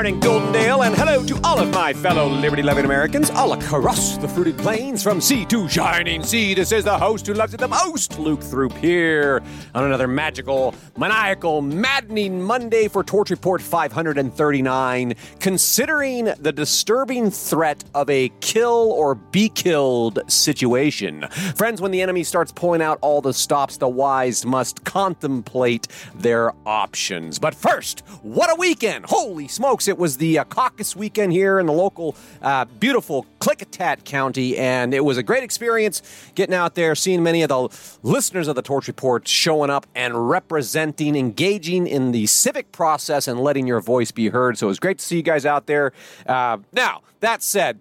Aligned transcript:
morning, 0.00 0.18
Goldendale, 0.18 0.86
and 0.86 0.94
hello 0.94 1.22
to 1.26 1.38
all 1.44 1.60
of 1.60 1.70
my 1.74 1.92
fellow 1.92 2.26
liberty 2.26 2.62
loving 2.62 2.86
Americans 2.86 3.28
all 3.28 3.52
across 3.52 4.16
the 4.16 4.26
fruited 4.26 4.56
plains 4.56 5.02
from 5.02 5.20
sea 5.20 5.44
to 5.44 5.68
shining 5.68 6.22
sea. 6.22 6.54
This 6.54 6.72
is 6.72 6.84
the 6.84 6.98
host 6.98 7.26
who 7.26 7.34
loves 7.34 7.52
it 7.52 7.60
the 7.60 7.68
most, 7.68 8.18
Luke 8.18 8.40
Throop, 8.40 8.72
here 8.78 9.42
on 9.74 9.84
another 9.84 10.08
magical, 10.08 10.74
maniacal, 10.96 11.60
maddening 11.60 12.40
Monday 12.40 12.88
for 12.88 13.04
Torch 13.04 13.28
Report 13.28 13.60
539, 13.60 15.16
considering 15.38 16.32
the 16.38 16.50
disturbing 16.50 17.30
threat 17.30 17.84
of 17.94 18.08
a 18.08 18.30
kill 18.40 18.92
or 18.92 19.16
be 19.16 19.50
killed 19.50 20.20
situation. 20.28 21.28
Friends, 21.56 21.82
when 21.82 21.90
the 21.90 22.00
enemy 22.00 22.24
starts 22.24 22.52
pulling 22.52 22.80
out 22.80 22.98
all 23.02 23.20
the 23.20 23.34
stops, 23.34 23.76
the 23.76 23.86
wise 23.86 24.46
must 24.46 24.82
contemplate 24.86 25.88
their 26.14 26.54
options. 26.64 27.38
But 27.38 27.54
first, 27.54 28.00
what 28.22 28.50
a 28.50 28.54
weekend! 28.54 29.04
Holy 29.04 29.46
smokes, 29.46 29.89
it 29.90 29.98
was 29.98 30.16
the 30.16 30.38
uh, 30.38 30.44
caucus 30.44 30.96
weekend 30.96 31.32
here 31.32 31.58
in 31.58 31.66
the 31.66 31.72
local 31.72 32.16
uh, 32.40 32.64
beautiful 32.64 33.26
Klickitat 33.40 34.04
County, 34.04 34.56
and 34.56 34.94
it 34.94 35.04
was 35.04 35.18
a 35.18 35.22
great 35.22 35.42
experience 35.42 36.00
getting 36.34 36.54
out 36.54 36.74
there, 36.76 36.94
seeing 36.94 37.22
many 37.22 37.42
of 37.42 37.48
the 37.48 37.68
listeners 38.02 38.48
of 38.48 38.54
the 38.54 38.62
Torch 38.62 38.88
Report 38.88 39.28
showing 39.28 39.68
up 39.68 39.86
and 39.94 40.30
representing, 40.30 41.16
engaging 41.16 41.86
in 41.86 42.12
the 42.12 42.26
civic 42.26 42.72
process, 42.72 43.28
and 43.28 43.40
letting 43.40 43.66
your 43.66 43.80
voice 43.80 44.10
be 44.10 44.28
heard. 44.28 44.56
So 44.56 44.66
it 44.66 44.68
was 44.68 44.78
great 44.78 44.98
to 44.98 45.04
see 45.04 45.16
you 45.16 45.22
guys 45.22 45.44
out 45.44 45.66
there. 45.66 45.92
Uh, 46.26 46.58
now, 46.72 47.02
that 47.20 47.42
said, 47.42 47.80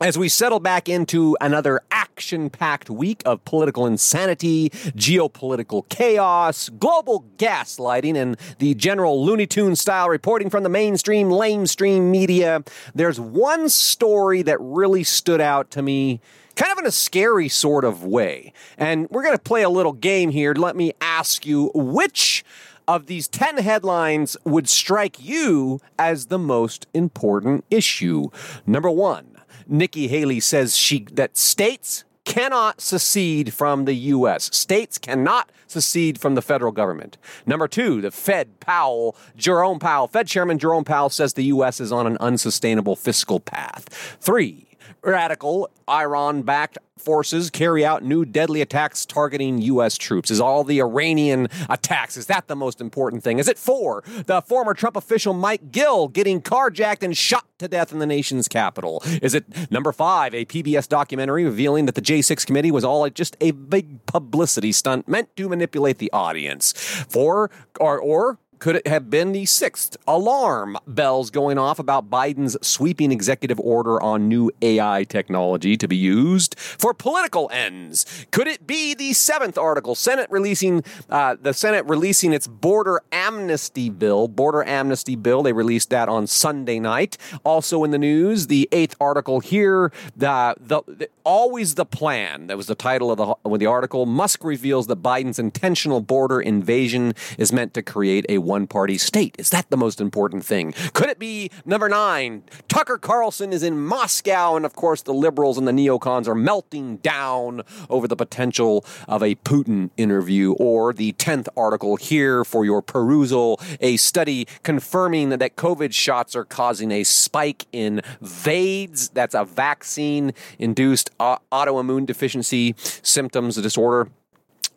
as 0.00 0.16
we 0.16 0.28
settle 0.28 0.60
back 0.60 0.88
into 0.88 1.36
another 1.40 1.80
action 1.90 2.50
packed 2.50 2.88
week 2.88 3.22
of 3.24 3.44
political 3.44 3.86
insanity, 3.86 4.70
geopolitical 4.70 5.88
chaos, 5.88 6.68
global 6.68 7.24
gaslighting, 7.36 8.16
and 8.16 8.36
the 8.58 8.74
general 8.74 9.24
Looney 9.24 9.46
Tune 9.46 9.74
style 9.74 10.08
reporting 10.08 10.50
from 10.50 10.62
the 10.62 10.68
mainstream, 10.68 11.28
lamestream 11.28 12.10
media, 12.10 12.62
there's 12.94 13.18
one 13.18 13.68
story 13.68 14.42
that 14.42 14.58
really 14.60 15.02
stood 15.02 15.40
out 15.40 15.70
to 15.72 15.82
me 15.82 16.20
kind 16.54 16.72
of 16.72 16.78
in 16.78 16.86
a 16.86 16.92
scary 16.92 17.48
sort 17.48 17.84
of 17.84 18.04
way. 18.04 18.52
And 18.76 19.08
we're 19.10 19.22
going 19.22 19.36
to 19.36 19.42
play 19.42 19.62
a 19.62 19.68
little 19.68 19.92
game 19.92 20.30
here. 20.30 20.54
Let 20.54 20.76
me 20.76 20.92
ask 21.00 21.46
you 21.46 21.70
which 21.74 22.44
of 22.88 23.06
these 23.06 23.28
10 23.28 23.58
headlines 23.58 24.36
would 24.44 24.68
strike 24.68 25.22
you 25.22 25.80
as 25.98 26.26
the 26.26 26.38
most 26.38 26.86
important 26.94 27.64
issue? 27.70 28.30
Number 28.66 28.90
one, 28.90 29.37
Nikki 29.66 30.08
Haley 30.08 30.40
says 30.40 30.76
she 30.76 31.04
that 31.12 31.36
states 31.36 32.04
cannot 32.24 32.80
secede 32.80 33.54
from 33.54 33.86
the 33.86 33.94
U.S. 33.94 34.54
States 34.54 34.98
cannot 34.98 35.50
secede 35.66 36.20
from 36.20 36.34
the 36.34 36.42
federal 36.42 36.72
government. 36.72 37.16
Number 37.46 37.66
two, 37.66 38.02
the 38.02 38.10
Fed 38.10 38.60
Powell, 38.60 39.16
Jerome 39.36 39.78
Powell, 39.78 40.08
Fed 40.08 40.26
Chairman 40.26 40.58
Jerome 40.58 40.84
Powell 40.84 41.08
says 41.08 41.32
the 41.32 41.44
U.S. 41.44 41.80
is 41.80 41.90
on 41.90 42.06
an 42.06 42.18
unsustainable 42.20 42.96
fiscal 42.96 43.40
path. 43.40 43.88
Three, 44.20 44.67
radical 45.02 45.70
Iran 45.88 46.42
backed 46.42 46.78
forces 46.98 47.50
carry 47.50 47.84
out 47.84 48.02
new 48.02 48.24
deadly 48.24 48.60
attacks 48.60 49.06
targeting 49.06 49.58
U.S. 49.58 49.96
troops? 49.96 50.30
Is 50.30 50.40
all 50.40 50.64
the 50.64 50.80
Iranian 50.80 51.48
attacks, 51.68 52.16
is 52.16 52.26
that 52.26 52.48
the 52.48 52.56
most 52.56 52.80
important 52.80 53.22
thing? 53.22 53.38
Is 53.38 53.48
it 53.48 53.58
four, 53.58 54.02
the 54.26 54.42
former 54.42 54.74
Trump 54.74 54.96
official 54.96 55.32
Mike 55.32 55.70
Gill 55.72 56.08
getting 56.08 56.40
carjacked 56.40 57.02
and 57.02 57.16
shot 57.16 57.46
to 57.58 57.68
death 57.68 57.92
in 57.92 57.98
the 57.98 58.06
nation's 58.06 58.48
capital? 58.48 59.02
Is 59.22 59.34
it 59.34 59.70
number 59.70 59.92
five, 59.92 60.34
a 60.34 60.44
PBS 60.44 60.88
documentary 60.88 61.44
revealing 61.44 61.86
that 61.86 61.94
the 61.94 62.02
J6 62.02 62.44
committee 62.46 62.70
was 62.70 62.84
all 62.84 63.08
just 63.10 63.36
a 63.40 63.52
big 63.52 64.04
publicity 64.06 64.72
stunt 64.72 65.08
meant 65.08 65.34
to 65.36 65.48
manipulate 65.48 65.98
the 65.98 66.10
audience? 66.12 66.72
Four, 67.08 67.50
or, 67.80 67.98
or 67.98 68.38
could 68.58 68.76
it 68.76 68.86
have 68.86 69.10
been 69.10 69.32
the 69.32 69.46
sixth 69.46 69.96
alarm 70.06 70.78
bells 70.86 71.30
going 71.30 71.58
off 71.58 71.78
about 71.78 72.10
Biden's 72.10 72.56
sweeping 72.66 73.12
executive 73.12 73.60
order 73.60 74.00
on 74.02 74.28
new 74.28 74.50
AI 74.62 75.04
technology 75.04 75.76
to 75.76 75.86
be 75.86 75.96
used 75.96 76.58
for 76.58 76.92
political 76.94 77.50
ends? 77.52 78.26
Could 78.30 78.48
it 78.48 78.66
be 78.66 78.94
the 78.94 79.12
seventh 79.12 79.58
article, 79.58 79.94
Senate 79.94 80.28
releasing 80.30 80.82
uh, 81.08 81.36
the 81.40 81.52
Senate 81.52 81.84
releasing 81.86 82.32
its 82.32 82.46
border 82.46 83.00
amnesty 83.12 83.90
bill? 83.90 84.28
Border 84.28 84.64
amnesty 84.64 85.16
bill. 85.16 85.42
They 85.42 85.52
released 85.52 85.90
that 85.90 86.08
on 86.08 86.26
Sunday 86.26 86.80
night. 86.80 87.16
Also 87.44 87.84
in 87.84 87.90
the 87.90 87.98
news, 87.98 88.48
the 88.48 88.68
eighth 88.72 88.96
article 89.00 89.40
here. 89.40 89.92
The, 90.16 90.54
the, 90.58 90.82
the 90.86 91.08
always 91.24 91.74
the 91.74 91.84
plan. 91.84 92.46
That 92.46 92.56
was 92.56 92.66
the 92.66 92.74
title 92.74 93.10
of 93.10 93.18
the 93.18 93.34
of 93.44 93.58
the 93.58 93.66
article. 93.66 94.06
Musk 94.06 94.42
reveals 94.42 94.86
that 94.86 95.02
Biden's 95.02 95.38
intentional 95.38 96.00
border 96.00 96.40
invasion 96.40 97.14
is 97.36 97.52
meant 97.52 97.74
to 97.74 97.82
create 97.82 98.24
a 98.28 98.38
one 98.48 98.66
party 98.66 98.98
state? 98.98 99.36
Is 99.38 99.50
that 99.50 99.70
the 99.70 99.76
most 99.76 100.00
important 100.00 100.44
thing? 100.44 100.72
Could 100.94 101.10
it 101.10 101.18
be 101.18 101.50
number 101.64 101.88
nine? 101.88 102.42
Tucker 102.66 102.98
Carlson 102.98 103.52
is 103.52 103.62
in 103.62 103.78
Moscow, 103.78 104.56
and 104.56 104.64
of 104.64 104.74
course, 104.74 105.02
the 105.02 105.14
liberals 105.14 105.58
and 105.58 105.68
the 105.68 105.72
neocons 105.72 106.26
are 106.26 106.34
melting 106.34 106.96
down 106.96 107.62
over 107.88 108.08
the 108.08 108.16
potential 108.16 108.84
of 109.06 109.22
a 109.22 109.34
Putin 109.36 109.90
interview. 109.96 110.52
Or 110.54 110.92
the 110.92 111.12
10th 111.12 111.48
article 111.56 111.96
here 111.96 112.44
for 112.44 112.64
your 112.64 112.82
perusal 112.82 113.60
a 113.80 113.96
study 113.98 114.46
confirming 114.62 115.28
that 115.30 115.56
COVID 115.56 115.92
shots 115.92 116.34
are 116.34 116.44
causing 116.44 116.90
a 116.90 117.04
spike 117.04 117.66
in 117.72 118.00
VAIDS. 118.22 119.10
That's 119.10 119.34
a 119.34 119.44
vaccine 119.44 120.32
induced 120.58 121.10
uh, 121.20 121.38
autoimmune 121.52 122.06
deficiency 122.06 122.74
symptoms 122.78 123.56
disorder 123.56 124.08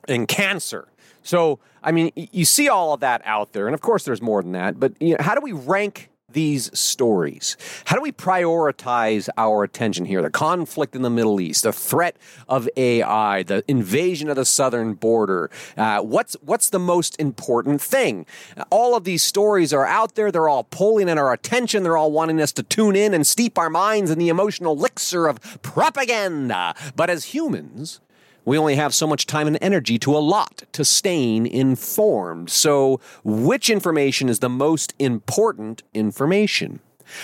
and 0.07 0.27
cancer. 0.27 0.87
So, 1.23 1.59
I 1.83 1.91
mean, 1.91 2.11
you 2.15 2.45
see 2.45 2.69
all 2.69 2.93
of 2.93 2.99
that 3.01 3.21
out 3.25 3.53
there, 3.53 3.67
and 3.67 3.73
of 3.73 3.81
course, 3.81 4.05
there's 4.05 4.21
more 4.21 4.41
than 4.41 4.53
that. 4.53 4.79
But 4.79 4.93
you 5.01 5.11
know, 5.11 5.23
how 5.23 5.35
do 5.35 5.41
we 5.41 5.51
rank 5.51 6.11
these 6.33 6.77
stories? 6.77 7.57
How 7.85 7.95
do 7.95 8.01
we 8.01 8.11
prioritize 8.11 9.29
our 9.37 9.63
attention 9.63 10.05
here? 10.05 10.21
The 10.21 10.29
conflict 10.29 10.95
in 10.95 11.01
the 11.01 11.09
Middle 11.09 11.39
East, 11.39 11.63
the 11.63 11.73
threat 11.73 12.17
of 12.47 12.69
AI, 12.77 13.43
the 13.43 13.63
invasion 13.67 14.29
of 14.29 14.35
the 14.35 14.45
southern 14.45 14.93
border. 14.93 15.49
Uh, 15.77 16.01
what's 16.01 16.35
what's 16.41 16.69
the 16.69 16.79
most 16.79 17.19
important 17.19 17.81
thing? 17.81 18.25
All 18.69 18.95
of 18.95 19.03
these 19.03 19.23
stories 19.23 19.73
are 19.73 19.85
out 19.85 20.15
there. 20.15 20.31
They're 20.31 20.49
all 20.49 20.63
pulling 20.65 21.09
at 21.09 21.17
our 21.17 21.33
attention. 21.33 21.83
They're 21.83 21.97
all 21.97 22.11
wanting 22.11 22.41
us 22.41 22.51
to 22.53 22.63
tune 22.63 22.95
in 22.95 23.13
and 23.13 23.25
steep 23.25 23.57
our 23.57 23.69
minds 23.69 24.11
in 24.11 24.19
the 24.19 24.29
emotional 24.29 24.73
elixir 24.73 25.27
of 25.27 25.61
propaganda. 25.61 26.75
But 26.95 27.09
as 27.09 27.25
humans, 27.25 27.99
we 28.45 28.57
only 28.57 28.75
have 28.75 28.93
so 28.93 29.07
much 29.07 29.25
time 29.25 29.47
and 29.47 29.57
energy 29.61 29.99
to 29.99 30.15
allot 30.15 30.63
to 30.73 30.85
staying 30.85 31.47
informed. 31.47 32.49
So, 32.49 32.99
which 33.23 33.69
information 33.69 34.29
is 34.29 34.39
the 34.39 34.49
most 34.49 34.93
important 34.99 35.83
information? 35.93 36.79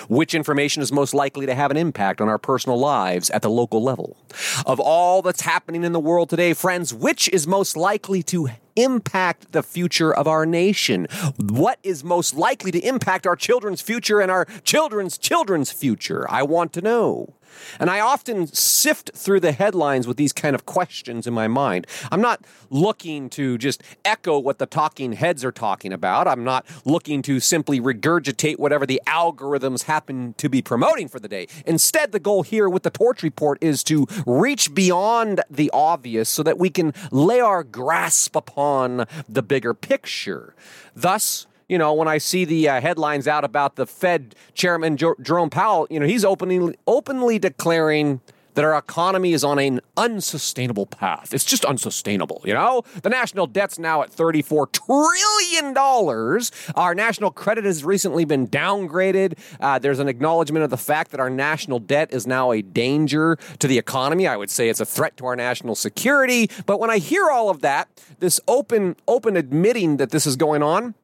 Which 0.09 0.35
information 0.35 0.81
is 0.81 0.91
most 0.91 1.13
likely 1.13 1.45
to 1.45 1.55
have 1.55 1.72
an 1.72 1.78
impact 1.78 2.19
on 2.19 2.28
our 2.28 2.38
personal 2.38 2.78
lives 2.78 3.29
at 3.29 3.41
the 3.41 3.50
local 3.50 3.81
level? 3.81 4.17
Of 4.66 4.79
all 4.79 5.22
that's 5.22 5.41
happening 5.41 5.83
in 5.83 5.94
the 5.94 6.00
world 6.00 6.29
today, 6.29 6.53
friends, 6.53 6.94
which 6.94 7.29
is 7.29 7.47
most 7.47 7.78
likely 7.78 8.22
to 8.23 8.49
impact 8.75 9.51
the 9.51 9.63
future 9.63 10.13
of 10.13 10.28
our 10.28 10.45
nation? 10.45 11.07
What 11.38 11.79
is 11.84 12.03
most 12.03 12.35
likely 12.35 12.72
to 12.72 12.79
impact 12.79 13.25
our 13.25 13.35
children's 13.35 13.81
future 13.81 14.19
and 14.19 14.31
our 14.31 14.45
children's 14.63 15.17
children's 15.17 15.72
future? 15.72 16.29
I 16.29 16.44
want 16.44 16.73
to 16.73 16.81
know. 16.81 17.34
And 17.80 17.90
I 17.90 18.00
often 18.00 18.47
sift 18.47 19.12
through 19.16 19.40
the 19.40 19.52
headlines 19.52 20.08
with 20.08 20.18
these 20.18 20.34
kind 20.34 20.56
of 20.56 20.66
questions 20.66 21.28
in 21.28 21.34
my 21.34 21.47
mind. 21.47 21.88
I'm 22.12 22.22
not 22.22 22.41
looking 22.69 23.30
to 23.31 23.58
just 23.58 23.84
echo 24.06 24.40
what 24.40 24.59
the 24.59 24.66
talking 24.66 25.13
heads 25.13 25.44
are 25.44 25.52
talking 25.52 25.94
about. 25.94 26.28
I'm 26.28 26.44
not 26.44 26.66
looking 26.85 27.22
to 27.24 27.40
simply 27.40 27.80
regurgitate 27.80 28.58
whatever 28.58 28.85
the 28.85 29.02
algorithms 29.08 29.84
happen 29.84 30.34
to 30.38 30.50
be 30.50 30.62
promoting 30.62 31.08
for 31.08 31.19
the 31.19 31.28
day. 31.28 31.47
Instead, 31.66 32.12
the 32.12 32.19
goal 32.19 32.44
here 32.44 32.69
with 32.69 32.84
the 32.84 32.90
Torch 32.90 33.24
Report 33.24 33.58
is 33.62 33.84
to 33.85 34.08
reach 34.25 34.74
beyond 34.74 35.41
the 35.50 35.69
obvious 35.74 36.29
so 36.29 36.44
that 36.44 36.58
we 36.58 36.69
can 36.69 36.94
lay 37.12 37.40
our 37.40 37.64
grasp 37.64 38.35
upon 38.35 39.06
the 39.28 39.41
bigger 39.41 39.74
picture. 39.74 40.55
Thus, 40.96 41.47
you 41.67 41.78
know, 41.78 41.93
when 41.93 42.08
I 42.08 42.17
see 42.17 42.46
the 42.46 42.69
uh, 42.69 42.81
headlines 42.81 43.28
out 43.28 43.43
about 43.43 43.75
the 43.75 43.85
Fed 43.85 44.35
chairman 44.53 44.97
Jerome 44.97 45.49
Powell, 45.49 45.87
you 45.90 45.99
know, 45.99 46.05
he's 46.05 46.23
openly 46.23 46.75
openly 46.87 47.40
declaring 47.40 48.22
that 48.58 48.66
our 48.66 48.75
economy 48.75 49.34
is 49.34 49.43
on 49.43 49.59
an 49.59 49.79
unsustainable 49.97 50.87
path. 50.87 51.31
It's 51.31 51.46
just 51.46 51.64
unsustainable, 51.64 52.41
you 52.43 52.55
know? 52.55 52.81
The 53.03 53.09
national 53.09 53.46
debt's 53.46 53.78
now 53.78 54.02
at 54.02 54.09
$34 54.09 54.72
trillion. 54.72 55.78
Our 56.75 56.96
national 56.96 57.29
credit 57.29 57.66
has 57.66 57.84
recently 57.84 58.25
been 58.25 58.47
downgraded. 58.47 59.37
Uh, 59.59 59.78
there's 59.78 59.99
an 59.99 60.08
acknowledgement 60.08 60.64
of 60.64 60.72
the 60.72 60.78
fact 60.78 61.11
that 61.11 61.19
our 61.19 61.29
national 61.29 61.78
debt 61.78 62.11
is 62.11 62.25
now 62.25 62.52
a 62.52 62.64
danger 62.64 63.37
to 63.59 63.67
the 63.67 63.78
economy. 63.78 64.25
I 64.25 64.35
would 64.35 64.49
say 64.49 64.69
it's 64.69 64.79
a 64.79 64.87
threat 64.87 65.17
to 65.17 65.28
our 65.28 65.35
national 65.35 65.75
security. 65.75 66.49
But 66.66 66.79
when 66.79 66.90
I 66.90 66.97
hear 66.97 67.29
all 67.29 67.52
of 67.52 67.61
that, 67.61 67.90
this 68.17 68.40
open, 68.47 68.96
open 69.08 69.37
admitting 69.37 69.97
that 69.97 70.09
this 70.09 70.25
is 70.25 70.35
going 70.35 70.64
on, 70.64 70.96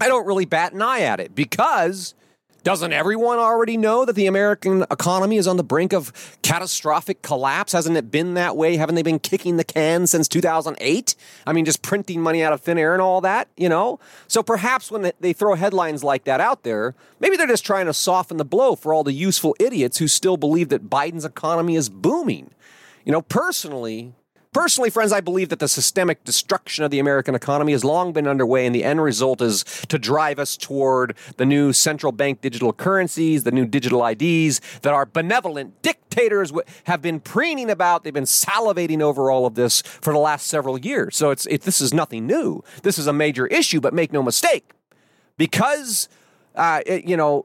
I 0.00 0.08
don't 0.08 0.26
really 0.26 0.44
bat 0.44 0.72
an 0.72 0.82
eye 0.82 1.00
at 1.00 1.20
it 1.20 1.34
because 1.34 2.14
Doesn't 2.64 2.92
everyone 2.92 3.38
already 3.38 3.76
know 3.76 4.04
that 4.04 4.14
the 4.14 4.26
American 4.26 4.82
economy 4.90 5.36
is 5.36 5.46
on 5.46 5.56
the 5.56 5.64
brink 5.64 5.92
of 5.92 6.12
catastrophic 6.42 7.22
collapse? 7.22 7.72
Hasn't 7.72 7.96
it 7.96 8.10
been 8.10 8.34
that 8.34 8.56
way? 8.56 8.76
Haven't 8.76 8.96
they 8.96 9.02
been 9.02 9.20
kicking 9.20 9.56
the 9.56 9.64
can 9.64 10.06
since 10.06 10.26
2008? 10.28 11.14
I 11.46 11.52
mean, 11.52 11.64
just 11.64 11.82
printing 11.82 12.20
money 12.20 12.42
out 12.42 12.52
of 12.52 12.60
thin 12.60 12.76
air 12.76 12.92
and 12.92 13.00
all 13.00 13.20
that, 13.20 13.48
you 13.56 13.68
know? 13.68 14.00
So 14.26 14.42
perhaps 14.42 14.90
when 14.90 15.12
they 15.20 15.32
throw 15.32 15.54
headlines 15.54 16.02
like 16.02 16.24
that 16.24 16.40
out 16.40 16.64
there, 16.64 16.94
maybe 17.20 17.36
they're 17.36 17.46
just 17.46 17.64
trying 17.64 17.86
to 17.86 17.94
soften 17.94 18.38
the 18.38 18.44
blow 18.44 18.74
for 18.74 18.92
all 18.92 19.04
the 19.04 19.12
useful 19.12 19.54
idiots 19.60 19.98
who 19.98 20.08
still 20.08 20.36
believe 20.36 20.68
that 20.68 20.90
Biden's 20.90 21.24
economy 21.24 21.76
is 21.76 21.88
booming. 21.88 22.50
You 23.04 23.12
know, 23.12 23.22
personally, 23.22 24.14
Personally, 24.52 24.88
friends, 24.88 25.12
I 25.12 25.20
believe 25.20 25.50
that 25.50 25.58
the 25.58 25.68
systemic 25.68 26.24
destruction 26.24 26.82
of 26.82 26.90
the 26.90 26.98
American 26.98 27.34
economy 27.34 27.72
has 27.72 27.84
long 27.84 28.12
been 28.12 28.26
underway, 28.26 28.64
and 28.64 28.74
the 28.74 28.82
end 28.82 29.02
result 29.02 29.42
is 29.42 29.62
to 29.88 29.98
drive 29.98 30.38
us 30.38 30.56
toward 30.56 31.14
the 31.36 31.44
new 31.44 31.72
central 31.74 32.12
bank 32.12 32.40
digital 32.40 32.72
currencies, 32.72 33.44
the 33.44 33.52
new 33.52 33.66
digital 33.66 34.06
IDs 34.06 34.60
that 34.82 34.94
our 34.94 35.04
benevolent 35.04 35.82
dictators 35.82 36.50
have 36.84 37.02
been 37.02 37.20
preening 37.20 37.68
about. 37.68 38.04
They've 38.04 38.14
been 38.14 38.24
salivating 38.24 39.02
over 39.02 39.30
all 39.30 39.44
of 39.44 39.54
this 39.54 39.82
for 39.82 40.14
the 40.14 40.18
last 40.18 40.46
several 40.46 40.78
years. 40.78 41.14
So 41.14 41.30
it's 41.30 41.44
it, 41.46 41.62
this 41.62 41.82
is 41.82 41.92
nothing 41.92 42.26
new. 42.26 42.64
This 42.82 42.98
is 42.98 43.06
a 43.06 43.12
major 43.12 43.46
issue, 43.48 43.80
but 43.80 43.92
make 43.92 44.12
no 44.12 44.22
mistake, 44.22 44.72
because 45.36 46.08
uh, 46.54 46.80
it, 46.86 47.04
you 47.04 47.18
know 47.18 47.44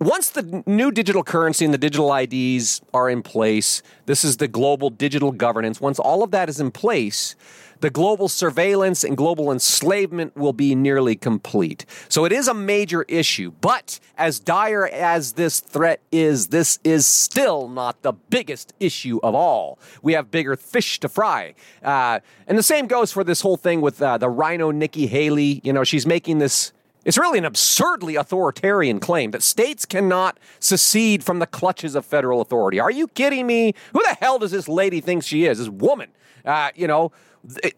once 0.00 0.30
the 0.30 0.62
new 0.66 0.90
digital 0.90 1.24
currency 1.24 1.64
and 1.64 1.74
the 1.74 1.78
digital 1.78 2.14
IDs 2.14 2.80
are 2.94 3.10
in 3.10 3.22
place, 3.22 3.82
this 4.06 4.24
is 4.24 4.36
the 4.36 4.48
global 4.48 4.90
digital 4.90 5.32
governance. 5.32 5.80
Once 5.80 5.98
all 5.98 6.22
of 6.22 6.30
that 6.30 6.48
is 6.48 6.60
in 6.60 6.70
place, 6.70 7.34
the 7.80 7.90
global 7.90 8.28
surveillance 8.28 9.04
and 9.04 9.16
global 9.16 9.52
enslavement 9.52 10.36
will 10.36 10.52
be 10.52 10.74
nearly 10.74 11.14
complete. 11.14 11.84
So 12.08 12.24
it 12.24 12.32
is 12.32 12.48
a 12.48 12.54
major 12.54 13.04
issue. 13.08 13.52
But 13.60 14.00
as 14.16 14.40
dire 14.40 14.88
as 14.88 15.32
this 15.32 15.60
threat 15.60 16.00
is, 16.10 16.48
this 16.48 16.78
is 16.82 17.06
still 17.06 17.68
not 17.68 18.02
the 18.02 18.12
biggest 18.12 18.74
issue 18.80 19.20
of 19.22 19.34
all. 19.34 19.78
We 20.02 20.12
have 20.14 20.30
bigger 20.30 20.56
fish 20.56 21.00
to 21.00 21.08
fry. 21.08 21.54
Uh, 21.82 22.20
and 22.46 22.58
the 22.58 22.62
same 22.62 22.86
goes 22.86 23.12
for 23.12 23.22
this 23.24 23.40
whole 23.40 23.56
thing 23.56 23.80
with 23.80 24.02
uh, 24.02 24.18
the 24.18 24.28
RINO 24.28 24.70
Nikki 24.72 25.06
Haley. 25.06 25.60
You 25.62 25.72
know, 25.72 25.84
she's 25.84 26.06
making 26.06 26.38
this 26.38 26.72
it's 27.08 27.16
really 27.16 27.38
an 27.38 27.46
absurdly 27.46 28.16
authoritarian 28.16 29.00
claim 29.00 29.30
that 29.30 29.42
states 29.42 29.86
cannot 29.86 30.38
secede 30.60 31.24
from 31.24 31.38
the 31.38 31.46
clutches 31.46 31.94
of 31.94 32.04
federal 32.04 32.42
authority. 32.42 32.78
Are 32.78 32.90
you 32.90 33.08
kidding 33.08 33.46
me? 33.46 33.72
Who 33.94 34.02
the 34.02 34.14
hell 34.20 34.38
does 34.38 34.50
this 34.50 34.68
lady 34.68 35.00
think 35.00 35.24
she 35.24 35.46
is? 35.46 35.56
This 35.56 35.70
woman. 35.70 36.10
Uh, 36.48 36.70
you 36.74 36.86
know, 36.86 37.12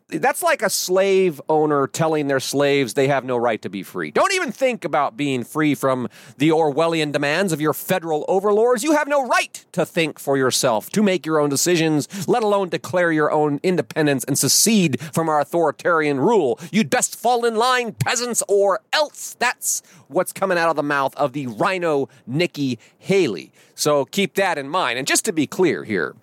that's 0.08 0.42
like 0.42 0.62
a 0.62 0.70
slave 0.70 1.40
owner 1.48 1.86
telling 1.86 2.28
their 2.28 2.40
slaves 2.40 2.94
they 2.94 3.08
have 3.08 3.24
no 3.24 3.36
right 3.36 3.60
to 3.62 3.68
be 3.68 3.82
free. 3.82 4.10
Don't 4.10 4.32
even 4.32 4.52
think 4.52 4.84
about 4.84 5.16
being 5.16 5.44
free 5.44 5.74
from 5.74 6.08
the 6.38 6.50
Orwellian 6.50 7.12
demands 7.12 7.52
of 7.52 7.60
your 7.60 7.74
federal 7.74 8.24
overlords. 8.28 8.82
You 8.82 8.92
have 8.92 9.08
no 9.08 9.26
right 9.26 9.64
to 9.72 9.84
think 9.84 10.18
for 10.18 10.36
yourself, 10.36 10.88
to 10.90 11.02
make 11.02 11.26
your 11.26 11.40
own 11.40 11.50
decisions, 11.50 12.28
let 12.28 12.42
alone 12.42 12.68
declare 12.68 13.12
your 13.12 13.30
own 13.30 13.58
independence 13.62 14.24
and 14.24 14.38
secede 14.38 15.00
from 15.00 15.28
our 15.28 15.40
authoritarian 15.40 16.20
rule. 16.20 16.58
You'd 16.70 16.90
best 16.90 17.18
fall 17.18 17.44
in 17.44 17.56
line, 17.56 17.92
peasants, 17.92 18.42
or 18.48 18.80
else. 18.92 19.36
That's 19.38 19.82
what's 20.08 20.32
coming 20.32 20.58
out 20.58 20.70
of 20.70 20.76
the 20.76 20.82
mouth 20.82 21.14
of 21.16 21.32
the 21.32 21.48
RINO 21.48 22.08
Nikki 22.26 22.78
Haley. 22.98 23.52
So 23.74 24.04
keep 24.04 24.34
that 24.34 24.58
in 24.58 24.68
mind. 24.68 24.98
And 24.98 25.08
just 25.08 25.24
to 25.24 25.32
be 25.32 25.46
clear 25.46 25.84
here, 25.84 26.14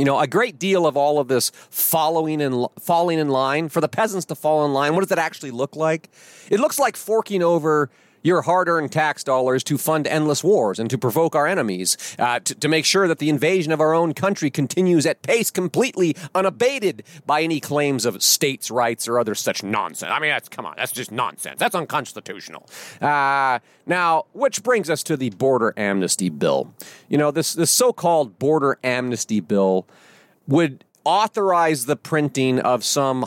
you 0.00 0.04
know, 0.04 0.18
a 0.18 0.26
great 0.26 0.58
deal 0.58 0.86
of 0.86 0.96
all 0.96 1.18
of 1.18 1.28
this 1.28 1.50
following 1.70 2.40
and 2.40 2.66
falling 2.80 3.18
in 3.18 3.28
line 3.28 3.68
for 3.68 3.80
the 3.80 3.88
peasants 3.88 4.26
to 4.26 4.34
fall 4.34 4.64
in 4.64 4.72
line. 4.72 4.94
What 4.94 5.00
does 5.00 5.10
that 5.10 5.18
actually 5.18 5.50
look 5.50 5.76
like? 5.76 6.08
It 6.50 6.58
looks 6.58 6.78
like 6.78 6.96
forking 6.96 7.42
over 7.42 7.90
your 8.22 8.42
hard 8.42 8.68
earned 8.68 8.92
tax 8.92 9.24
dollars 9.24 9.64
to 9.64 9.78
fund 9.78 10.06
endless 10.06 10.44
wars 10.44 10.78
and 10.78 10.90
to 10.90 10.98
provoke 10.98 11.34
our 11.34 11.46
enemies, 11.46 11.96
uh, 12.18 12.40
to, 12.40 12.54
to, 12.54 12.68
make 12.68 12.84
sure 12.84 13.08
that 13.08 13.18
the 13.18 13.28
invasion 13.28 13.72
of 13.72 13.80
our 13.80 13.92
own 13.92 14.14
country 14.14 14.50
continues 14.50 15.04
at 15.06 15.22
pace 15.22 15.50
completely 15.50 16.14
unabated 16.34 17.02
by 17.26 17.42
any 17.42 17.58
claims 17.58 18.04
of 18.04 18.22
states' 18.22 18.70
rights 18.70 19.08
or 19.08 19.18
other 19.18 19.34
such 19.34 19.62
nonsense. 19.62 20.12
I 20.12 20.20
mean, 20.20 20.30
that's, 20.30 20.48
come 20.48 20.66
on, 20.66 20.74
that's 20.76 20.92
just 20.92 21.10
nonsense. 21.10 21.58
That's 21.58 21.74
unconstitutional. 21.74 22.68
Uh, 23.00 23.58
now, 23.86 24.26
which 24.32 24.62
brings 24.62 24.88
us 24.88 25.02
to 25.04 25.16
the 25.16 25.30
border 25.30 25.74
amnesty 25.76 26.28
bill. 26.28 26.72
You 27.08 27.18
know, 27.18 27.30
this, 27.30 27.54
this 27.54 27.70
so 27.70 27.92
called 27.92 28.38
border 28.38 28.78
amnesty 28.84 29.40
bill 29.40 29.86
would 30.46 30.84
authorize 31.04 31.86
the 31.86 31.96
printing 31.96 32.60
of 32.60 32.84
some 32.84 33.22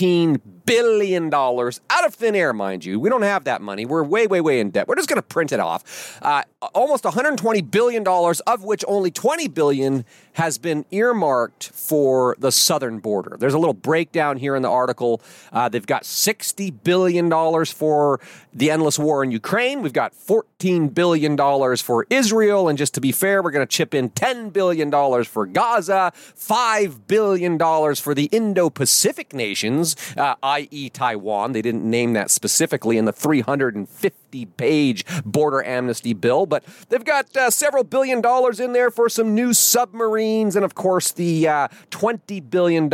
118 0.00 0.60
billion 0.64 1.28
dollars 1.30 1.80
out 1.90 2.06
of 2.06 2.14
thin 2.14 2.36
air, 2.36 2.52
mind 2.52 2.84
you. 2.84 3.00
We 3.00 3.10
don't 3.10 3.22
have 3.22 3.44
that 3.44 3.60
money. 3.60 3.84
We're 3.84 4.04
way, 4.04 4.26
way, 4.26 4.40
way 4.40 4.60
in 4.60 4.70
debt. 4.70 4.86
We're 4.86 4.94
just 4.94 5.08
going 5.08 5.16
to 5.16 5.22
print 5.22 5.52
it 5.52 5.58
off. 5.58 6.18
Uh, 6.22 6.42
almost 6.74 7.04
120 7.04 7.60
billion 7.62 8.04
dollars, 8.04 8.40
of 8.40 8.62
which 8.62 8.84
only 8.86 9.10
20 9.10 9.48
billion 9.48 10.04
has 10.34 10.58
been 10.58 10.84
earmarked 10.90 11.70
for 11.70 12.36
the 12.38 12.52
southern 12.52 13.00
border. 13.00 13.36
There's 13.38 13.54
a 13.54 13.58
little 13.58 13.74
breakdown 13.74 14.36
here 14.36 14.54
in 14.54 14.62
the 14.62 14.70
article. 14.70 15.20
Uh, 15.52 15.68
they've 15.68 15.84
got 15.84 16.04
60 16.06 16.70
billion 16.70 17.28
dollars 17.28 17.72
for 17.72 18.20
the 18.54 18.70
endless 18.70 18.98
war 18.98 19.24
in 19.24 19.32
Ukraine. 19.32 19.82
We've 19.82 19.92
got 19.92 20.14
14 20.14 20.88
billion 20.88 21.34
dollars 21.36 21.80
for 21.80 22.06
Israel, 22.10 22.68
and 22.68 22.78
just 22.78 22.94
to 22.94 23.00
be 23.00 23.10
fair, 23.12 23.42
we're 23.42 23.50
going 23.50 23.66
to 23.66 23.76
chip 23.76 23.92
in 23.92 24.10
10 24.10 24.50
billion 24.50 24.88
dollars 24.88 25.26
for 25.26 25.46
Gaza, 25.46 26.12
five 26.14 27.08
billion 27.08 27.58
dollars 27.58 27.98
for 27.98 28.14
the 28.14 28.26
Indo-Pacific 28.26 29.34
nations. 29.34 29.89
Uh, 30.16 30.34
i.e., 30.42 30.90
Taiwan. 30.90 31.52
They 31.52 31.62
didn't 31.62 31.88
name 31.88 32.12
that 32.14 32.30
specifically 32.30 32.98
in 32.98 33.04
the 33.04 33.12
350 33.12 34.46
page 34.46 35.04
border 35.24 35.62
amnesty 35.64 36.12
bill, 36.12 36.46
but 36.46 36.64
they've 36.88 37.04
got 37.04 37.36
uh, 37.36 37.50
several 37.50 37.84
billion 37.84 38.20
dollars 38.20 38.60
in 38.60 38.72
there 38.72 38.90
for 38.90 39.08
some 39.08 39.34
new 39.34 39.52
submarines 39.52 40.56
and, 40.56 40.64
of 40.64 40.74
course, 40.74 41.12
the 41.12 41.48
uh, 41.48 41.68
$20 41.90 42.50
billion 42.50 42.90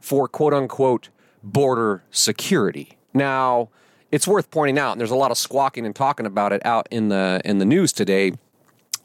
for 0.00 0.28
quote 0.28 0.54
unquote 0.54 1.08
border 1.42 2.02
security. 2.10 2.98
Now, 3.14 3.68
it's 4.10 4.26
worth 4.26 4.50
pointing 4.50 4.78
out, 4.78 4.92
and 4.92 5.00
there's 5.00 5.10
a 5.10 5.16
lot 5.16 5.30
of 5.30 5.38
squawking 5.38 5.84
and 5.84 5.94
talking 5.94 6.26
about 6.26 6.52
it 6.52 6.64
out 6.64 6.88
in 6.90 7.08
the 7.08 7.40
in 7.44 7.58
the 7.58 7.66
news 7.66 7.92
today 7.92 8.32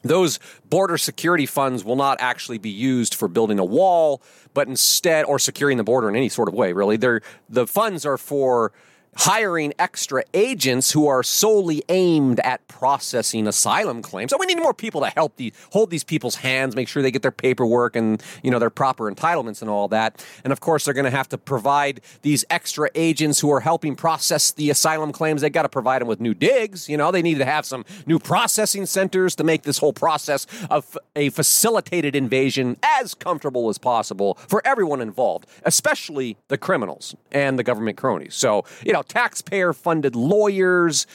those 0.04 0.38
border 0.68 0.98
security 0.98 1.46
funds 1.46 1.82
will 1.84 1.96
not 1.96 2.18
actually 2.20 2.58
be 2.58 2.70
used 2.70 3.14
for 3.14 3.26
building 3.26 3.58
a 3.58 3.64
wall, 3.64 4.22
but 4.52 4.68
instead, 4.68 5.24
or 5.24 5.38
securing 5.38 5.78
the 5.78 5.84
border 5.84 6.08
in 6.08 6.14
any 6.14 6.28
sort 6.28 6.48
of 6.48 6.54
way, 6.54 6.72
really. 6.72 6.96
They're, 6.96 7.22
the 7.48 7.66
funds 7.66 8.06
are 8.06 8.18
for 8.18 8.72
hiring 9.16 9.72
extra 9.78 10.24
agents 10.34 10.90
who 10.90 11.06
are 11.06 11.22
solely 11.22 11.82
aimed 11.88 12.40
at 12.40 12.66
processing 12.68 13.46
asylum 13.46 14.02
claims. 14.02 14.30
So 14.30 14.38
we 14.38 14.46
need 14.46 14.58
more 14.58 14.74
people 14.74 15.00
to 15.02 15.08
help 15.08 15.36
the 15.36 15.52
hold 15.70 15.90
these 15.90 16.04
people's 16.04 16.36
hands, 16.36 16.74
make 16.74 16.88
sure 16.88 17.02
they 17.02 17.10
get 17.10 17.22
their 17.22 17.30
paperwork 17.30 17.96
and 17.96 18.22
you 18.42 18.50
know 18.50 18.58
their 18.58 18.70
proper 18.70 19.10
entitlements 19.10 19.60
and 19.60 19.70
all 19.70 19.88
that. 19.88 20.24
And 20.42 20.52
of 20.52 20.60
course, 20.60 20.84
they're 20.84 20.94
going 20.94 21.04
to 21.04 21.10
have 21.10 21.28
to 21.30 21.38
provide 21.38 22.00
these 22.22 22.44
extra 22.50 22.90
agents 22.94 23.40
who 23.40 23.50
are 23.52 23.60
helping 23.60 23.96
process 23.96 24.50
the 24.52 24.70
asylum 24.70 25.12
claims. 25.12 25.40
They 25.40 25.50
got 25.50 25.62
to 25.62 25.68
provide 25.68 26.00
them 26.00 26.08
with 26.08 26.20
new 26.20 26.34
digs. 26.34 26.88
You 26.88 26.96
know, 26.96 27.10
they 27.10 27.22
need 27.22 27.38
to 27.38 27.44
have 27.44 27.64
some 27.64 27.84
new 28.06 28.18
processing 28.18 28.86
centers 28.86 29.36
to 29.36 29.44
make 29.44 29.62
this 29.62 29.78
whole 29.78 29.92
process 29.92 30.46
of 30.70 30.98
a 31.14 31.30
facilitated 31.30 32.16
invasion 32.16 32.76
as 32.82 33.14
comfortable 33.14 33.68
as 33.68 33.78
possible 33.78 34.34
for 34.48 34.60
everyone 34.66 35.00
involved, 35.00 35.46
especially 35.64 36.36
the 36.48 36.58
criminals 36.58 37.14
and 37.32 37.58
the 37.58 37.62
government 37.62 37.96
cronies. 37.96 38.34
So 38.34 38.64
you 38.84 38.92
know 38.92 39.03
taxpayer 39.08 39.72
funded 39.72 40.16
lawyers, 40.16 41.06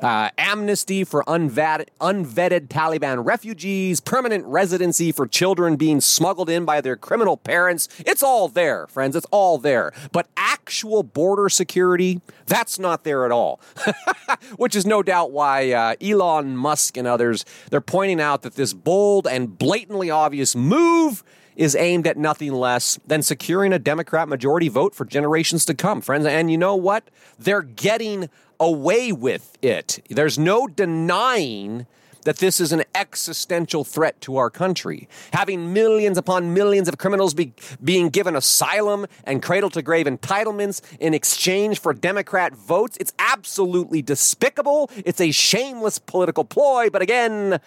uh, 0.00 0.30
amnesty 0.38 1.04
for 1.04 1.24
unvetted, 1.24 1.88
unvetted 2.00 2.68
Taliban 2.68 3.24
refugees, 3.24 4.00
permanent 4.00 4.44
residency 4.46 5.12
for 5.12 5.26
children 5.26 5.76
being 5.76 6.00
smuggled 6.00 6.48
in 6.48 6.64
by 6.64 6.80
their 6.80 6.96
criminal 6.96 7.36
parents. 7.36 7.88
It's 8.00 8.22
all 8.22 8.48
there, 8.48 8.86
friends. 8.86 9.16
It's 9.16 9.26
all 9.30 9.58
there. 9.58 9.92
But 10.12 10.28
actual 10.36 11.02
border 11.02 11.48
security, 11.48 12.20
that's 12.46 12.78
not 12.78 13.04
there 13.04 13.24
at 13.24 13.32
all. 13.32 13.60
Which 14.56 14.76
is 14.76 14.86
no 14.86 15.02
doubt 15.02 15.30
why 15.30 15.72
uh, 15.72 15.94
Elon 16.00 16.56
Musk 16.56 16.96
and 16.96 17.06
others, 17.06 17.44
they're 17.70 17.80
pointing 17.80 18.20
out 18.20 18.42
that 18.42 18.54
this 18.54 18.72
bold 18.72 19.26
and 19.26 19.58
blatantly 19.58 20.10
obvious 20.10 20.54
move 20.54 21.22
is 21.58 21.76
aimed 21.76 22.06
at 22.06 22.16
nothing 22.16 22.52
less 22.52 22.98
than 23.06 23.20
securing 23.20 23.74
a 23.74 23.78
Democrat 23.78 24.28
majority 24.28 24.68
vote 24.68 24.94
for 24.94 25.04
generations 25.04 25.66
to 25.66 25.74
come, 25.74 26.00
friends. 26.00 26.24
And 26.24 26.50
you 26.50 26.56
know 26.56 26.76
what? 26.76 27.10
They're 27.38 27.62
getting 27.62 28.30
away 28.58 29.12
with 29.12 29.58
it. 29.60 30.02
There's 30.08 30.38
no 30.38 30.66
denying 30.66 31.86
that 32.24 32.38
this 32.38 32.60
is 32.60 32.72
an 32.72 32.84
existential 32.94 33.84
threat 33.84 34.20
to 34.20 34.36
our 34.36 34.50
country. 34.50 35.08
Having 35.32 35.72
millions 35.72 36.18
upon 36.18 36.52
millions 36.52 36.86
of 36.88 36.98
criminals 36.98 37.32
be, 37.32 37.54
being 37.82 38.08
given 38.08 38.36
asylum 38.36 39.06
and 39.24 39.42
cradle 39.42 39.70
to 39.70 39.82
grave 39.82 40.06
entitlements 40.06 40.80
in 41.00 41.14
exchange 41.14 41.80
for 41.80 41.94
Democrat 41.94 42.54
votes, 42.54 42.96
it's 43.00 43.12
absolutely 43.18 44.02
despicable. 44.02 44.90
It's 45.04 45.20
a 45.20 45.30
shameless 45.30 45.98
political 45.98 46.44
ploy. 46.44 46.90
But 46.90 47.02
again, 47.02 47.60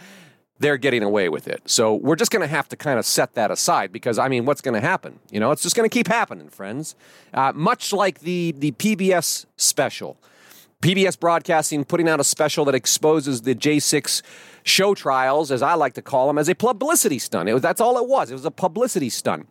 they're 0.62 0.78
getting 0.78 1.04
away 1.04 1.28
with 1.28 1.48
it. 1.48 1.62
So 1.66 1.96
we're 1.96 2.16
just 2.16 2.32
going 2.32 2.42
to 2.42 2.48
have 2.48 2.70
to 2.70 2.76
kind 2.76 3.00
of 3.00 3.06
set 3.06 3.34
that 3.34 3.52
aside 3.52 3.92
because 3.92 4.20
I 4.20 4.28
mean, 4.28 4.46
what's 4.46 4.62
going 4.62 4.76
to 4.76 4.88
happen? 4.88 5.20
You 5.32 5.40
know, 5.40 5.52
it's 5.52 5.64
just 5.64 5.76
going 5.76 5.90
to 5.90 5.94
keep 5.94 6.08
happening, 6.08 6.50
friends. 6.50 6.96
Uh, 7.34 7.52
much 7.54 7.92
like 7.92 8.20
the 8.20 8.54
the 8.58 8.72
PBS 8.74 9.46
special. 9.58 10.18
PBS 10.82 11.20
Broadcasting 11.20 11.84
putting 11.84 12.10
out 12.10 12.20
a 12.20 12.24
special 12.24 12.66
that 12.66 12.74
exposes 12.74 13.44
the 13.44 13.54
J6 13.54 14.24
show 14.64 14.96
trials, 14.96 15.52
as 15.52 15.62
I 15.62 15.76
like 15.76 15.94
to 15.94 16.02
call 16.02 16.26
them, 16.28 16.40
as 16.40 16.50
a 16.50 16.56
publicity 16.56 17.20
stunt. 17.20 17.52
Was, 17.54 17.62
that's 17.62 17.82
all 17.82 17.98
it 17.98 18.08
was. 18.08 18.32
It 18.32 18.34
was 18.34 18.46
a 18.46 18.52
publicity 18.52 19.10
stunt. 19.10 19.48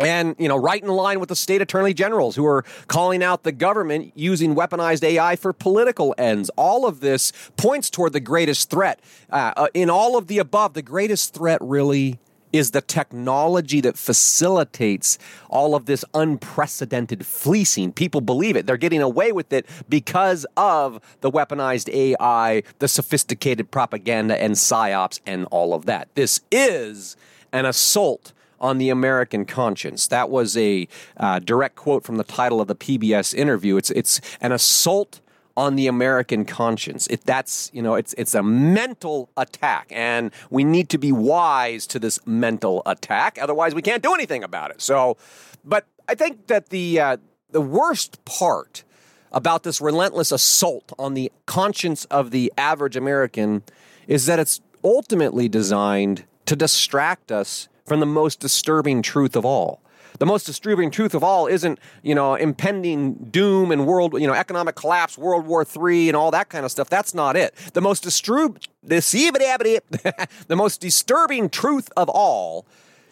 And, 0.00 0.34
you 0.38 0.48
know, 0.48 0.56
right 0.56 0.82
in 0.82 0.88
line 0.88 1.20
with 1.20 1.28
the 1.28 1.36
state 1.36 1.62
attorney 1.62 1.94
generals 1.94 2.34
who 2.34 2.44
are 2.46 2.64
calling 2.88 3.22
out 3.22 3.44
the 3.44 3.52
government 3.52 4.12
using 4.16 4.54
weaponized 4.54 5.04
AI 5.04 5.36
for 5.36 5.52
political 5.52 6.14
ends. 6.18 6.50
All 6.56 6.84
of 6.84 7.00
this 7.00 7.32
points 7.56 7.90
toward 7.90 8.12
the 8.12 8.20
greatest 8.20 8.70
threat. 8.70 9.00
Uh, 9.30 9.52
uh, 9.56 9.68
in 9.72 9.90
all 9.90 10.16
of 10.16 10.26
the 10.26 10.38
above, 10.38 10.74
the 10.74 10.82
greatest 10.82 11.32
threat 11.32 11.60
really 11.60 12.18
is 12.54 12.70
the 12.70 12.80
technology 12.80 13.80
that 13.80 13.98
facilitates 13.98 15.18
all 15.50 15.74
of 15.74 15.86
this 15.86 16.04
unprecedented 16.14 17.26
fleecing. 17.26 17.92
People 17.92 18.20
believe 18.20 18.54
it. 18.54 18.64
They're 18.64 18.76
getting 18.76 19.02
away 19.02 19.32
with 19.32 19.52
it 19.52 19.66
because 19.88 20.46
of 20.56 21.00
the 21.20 21.32
weaponized 21.32 21.92
AI, 21.92 22.62
the 22.78 22.86
sophisticated 22.86 23.72
propaganda 23.72 24.40
and 24.40 24.54
psyops, 24.54 25.18
and 25.26 25.46
all 25.50 25.74
of 25.74 25.86
that. 25.86 26.08
This 26.14 26.42
is 26.52 27.16
an 27.52 27.66
assault 27.66 28.32
on 28.60 28.78
the 28.78 28.90
American 28.90 29.44
conscience. 29.44 30.06
That 30.08 30.30
was 30.30 30.56
a 30.56 30.88
uh, 31.16 31.38
direct 31.40 31.76
quote 31.76 32.04
from 32.04 32.16
the 32.16 32.24
title 32.24 32.60
of 32.60 32.68
the 32.68 32.74
PBS 32.74 33.34
interview. 33.34 33.76
It's 33.76 33.90
it's 33.90 34.20
an 34.40 34.52
assault 34.52 35.20
on 35.56 35.76
the 35.76 35.86
American 35.86 36.44
conscience. 36.44 37.06
If 37.08 37.22
that's, 37.22 37.70
you 37.72 37.82
know, 37.82 37.94
it's 37.94 38.14
it's 38.14 38.34
a 38.34 38.42
mental 38.42 39.30
attack 39.36 39.86
and 39.90 40.32
we 40.50 40.64
need 40.64 40.88
to 40.90 40.98
be 40.98 41.12
wise 41.12 41.86
to 41.88 41.98
this 41.98 42.18
mental 42.26 42.82
attack 42.86 43.38
otherwise 43.40 43.74
we 43.74 43.82
can't 43.82 44.02
do 44.02 44.14
anything 44.14 44.42
about 44.42 44.70
it. 44.70 44.80
So, 44.80 45.16
but 45.64 45.86
I 46.08 46.14
think 46.14 46.48
that 46.48 46.70
the 46.70 47.00
uh, 47.00 47.16
the 47.50 47.60
worst 47.60 48.24
part 48.24 48.84
about 49.30 49.64
this 49.64 49.80
relentless 49.80 50.32
assault 50.32 50.92
on 50.98 51.14
the 51.14 51.30
conscience 51.46 52.04
of 52.06 52.30
the 52.30 52.52
average 52.56 52.96
American 52.96 53.62
is 54.06 54.26
that 54.26 54.38
it's 54.38 54.60
ultimately 54.82 55.48
designed 55.48 56.24
to 56.46 56.54
distract 56.54 57.32
us 57.32 57.68
from 57.84 58.00
the 58.00 58.06
most 58.06 58.40
disturbing 58.40 59.02
truth 59.02 59.36
of 59.36 59.44
all 59.44 59.80
the 60.18 60.26
most 60.26 60.46
disturbing 60.46 60.90
truth 60.90 61.14
of 61.14 61.24
all 61.24 61.46
isn't, 61.46 61.78
you 62.02 62.14
know, 62.14 62.34
impending 62.34 63.14
doom 63.14 63.72
and 63.72 63.86
world, 63.86 64.20
you 64.20 64.26
know, 64.26 64.32
economic 64.32 64.76
collapse, 64.76 65.18
World 65.18 65.46
War 65.46 65.66
III, 65.66 66.08
and 66.08 66.16
all 66.16 66.30
that 66.30 66.48
kind 66.48 66.64
of 66.64 66.70
stuff. 66.70 66.88
That's 66.88 67.14
not 67.14 67.36
it. 67.36 67.54
The 67.72 67.80
most 67.80 68.02
disturb, 68.02 68.60
the 68.84 70.56
most 70.56 70.80
disturbing 70.80 71.50
truth 71.50 71.90
of 71.96 72.08
all 72.08 72.64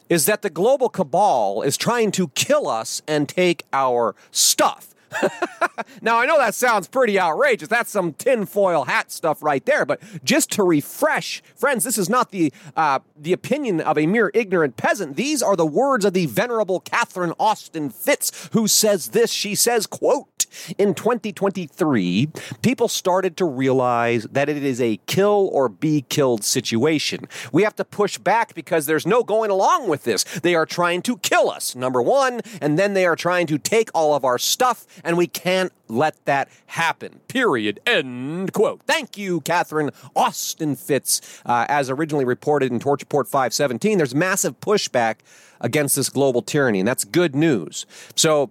is 0.08 0.26
that 0.26 0.42
the 0.42 0.50
global 0.50 0.88
cabal 0.88 1.62
is 1.62 1.76
trying 1.76 2.12
to 2.12 2.28
kill 2.28 2.68
us 2.68 3.02
and 3.08 3.28
take 3.28 3.64
our 3.72 4.14
stuff. 4.30 4.91
Now, 6.00 6.18
I 6.18 6.26
know 6.26 6.38
that 6.38 6.54
sounds 6.54 6.88
pretty 6.88 7.18
outrageous. 7.18 7.68
That's 7.68 7.90
some 7.90 8.12
tinfoil 8.12 8.84
hat 8.84 9.12
stuff 9.12 9.42
right 9.42 9.64
there. 9.64 9.84
But 9.84 10.00
just 10.24 10.50
to 10.52 10.62
refresh, 10.62 11.42
friends, 11.54 11.84
this 11.84 11.98
is 11.98 12.08
not 12.08 12.30
the, 12.30 12.52
uh, 12.76 13.00
the 13.16 13.32
opinion 13.32 13.80
of 13.80 13.98
a 13.98 14.06
mere 14.06 14.30
ignorant 14.34 14.76
peasant. 14.76 15.16
These 15.16 15.42
are 15.42 15.56
the 15.56 15.66
words 15.66 16.04
of 16.04 16.12
the 16.12 16.26
venerable 16.26 16.80
Catherine 16.80 17.32
Austin 17.38 17.90
Fitts, 17.90 18.48
who 18.52 18.66
says 18.66 19.08
this. 19.08 19.30
She 19.30 19.54
says, 19.54 19.86
quote, 19.86 20.28
in 20.78 20.94
2023, 20.94 22.28
people 22.62 22.88
started 22.88 23.36
to 23.36 23.44
realize 23.44 24.24
that 24.24 24.48
it 24.48 24.62
is 24.62 24.80
a 24.80 24.98
kill 25.06 25.48
or 25.52 25.68
be 25.68 26.02
killed 26.08 26.44
situation. 26.44 27.26
We 27.52 27.62
have 27.62 27.76
to 27.76 27.84
push 27.84 28.18
back 28.18 28.54
because 28.54 28.86
there's 28.86 29.06
no 29.06 29.22
going 29.22 29.50
along 29.50 29.88
with 29.88 30.04
this. 30.04 30.24
They 30.24 30.54
are 30.54 30.66
trying 30.66 31.02
to 31.02 31.16
kill 31.18 31.50
us, 31.50 31.74
number 31.74 32.02
one, 32.02 32.40
and 32.60 32.78
then 32.78 32.94
they 32.94 33.06
are 33.06 33.16
trying 33.16 33.46
to 33.48 33.58
take 33.58 33.90
all 33.94 34.14
of 34.14 34.24
our 34.24 34.38
stuff, 34.38 34.86
and 35.04 35.16
we 35.16 35.26
can't 35.26 35.72
let 35.88 36.24
that 36.24 36.48
happen. 36.66 37.20
Period. 37.28 37.80
End 37.86 38.52
quote. 38.52 38.82
Thank 38.86 39.18
you, 39.18 39.40
Catherine 39.42 39.90
Austin 40.16 40.76
Fitts. 40.76 41.20
Uh, 41.44 41.66
as 41.68 41.90
originally 41.90 42.24
reported 42.24 42.72
in 42.72 42.78
Torch 42.78 43.02
Report 43.02 43.26
517, 43.28 43.98
there's 43.98 44.14
massive 44.14 44.60
pushback 44.60 45.16
against 45.60 45.96
this 45.96 46.08
global 46.08 46.42
tyranny, 46.42 46.80
and 46.80 46.88
that's 46.88 47.04
good 47.04 47.34
news. 47.34 47.86
So, 48.16 48.50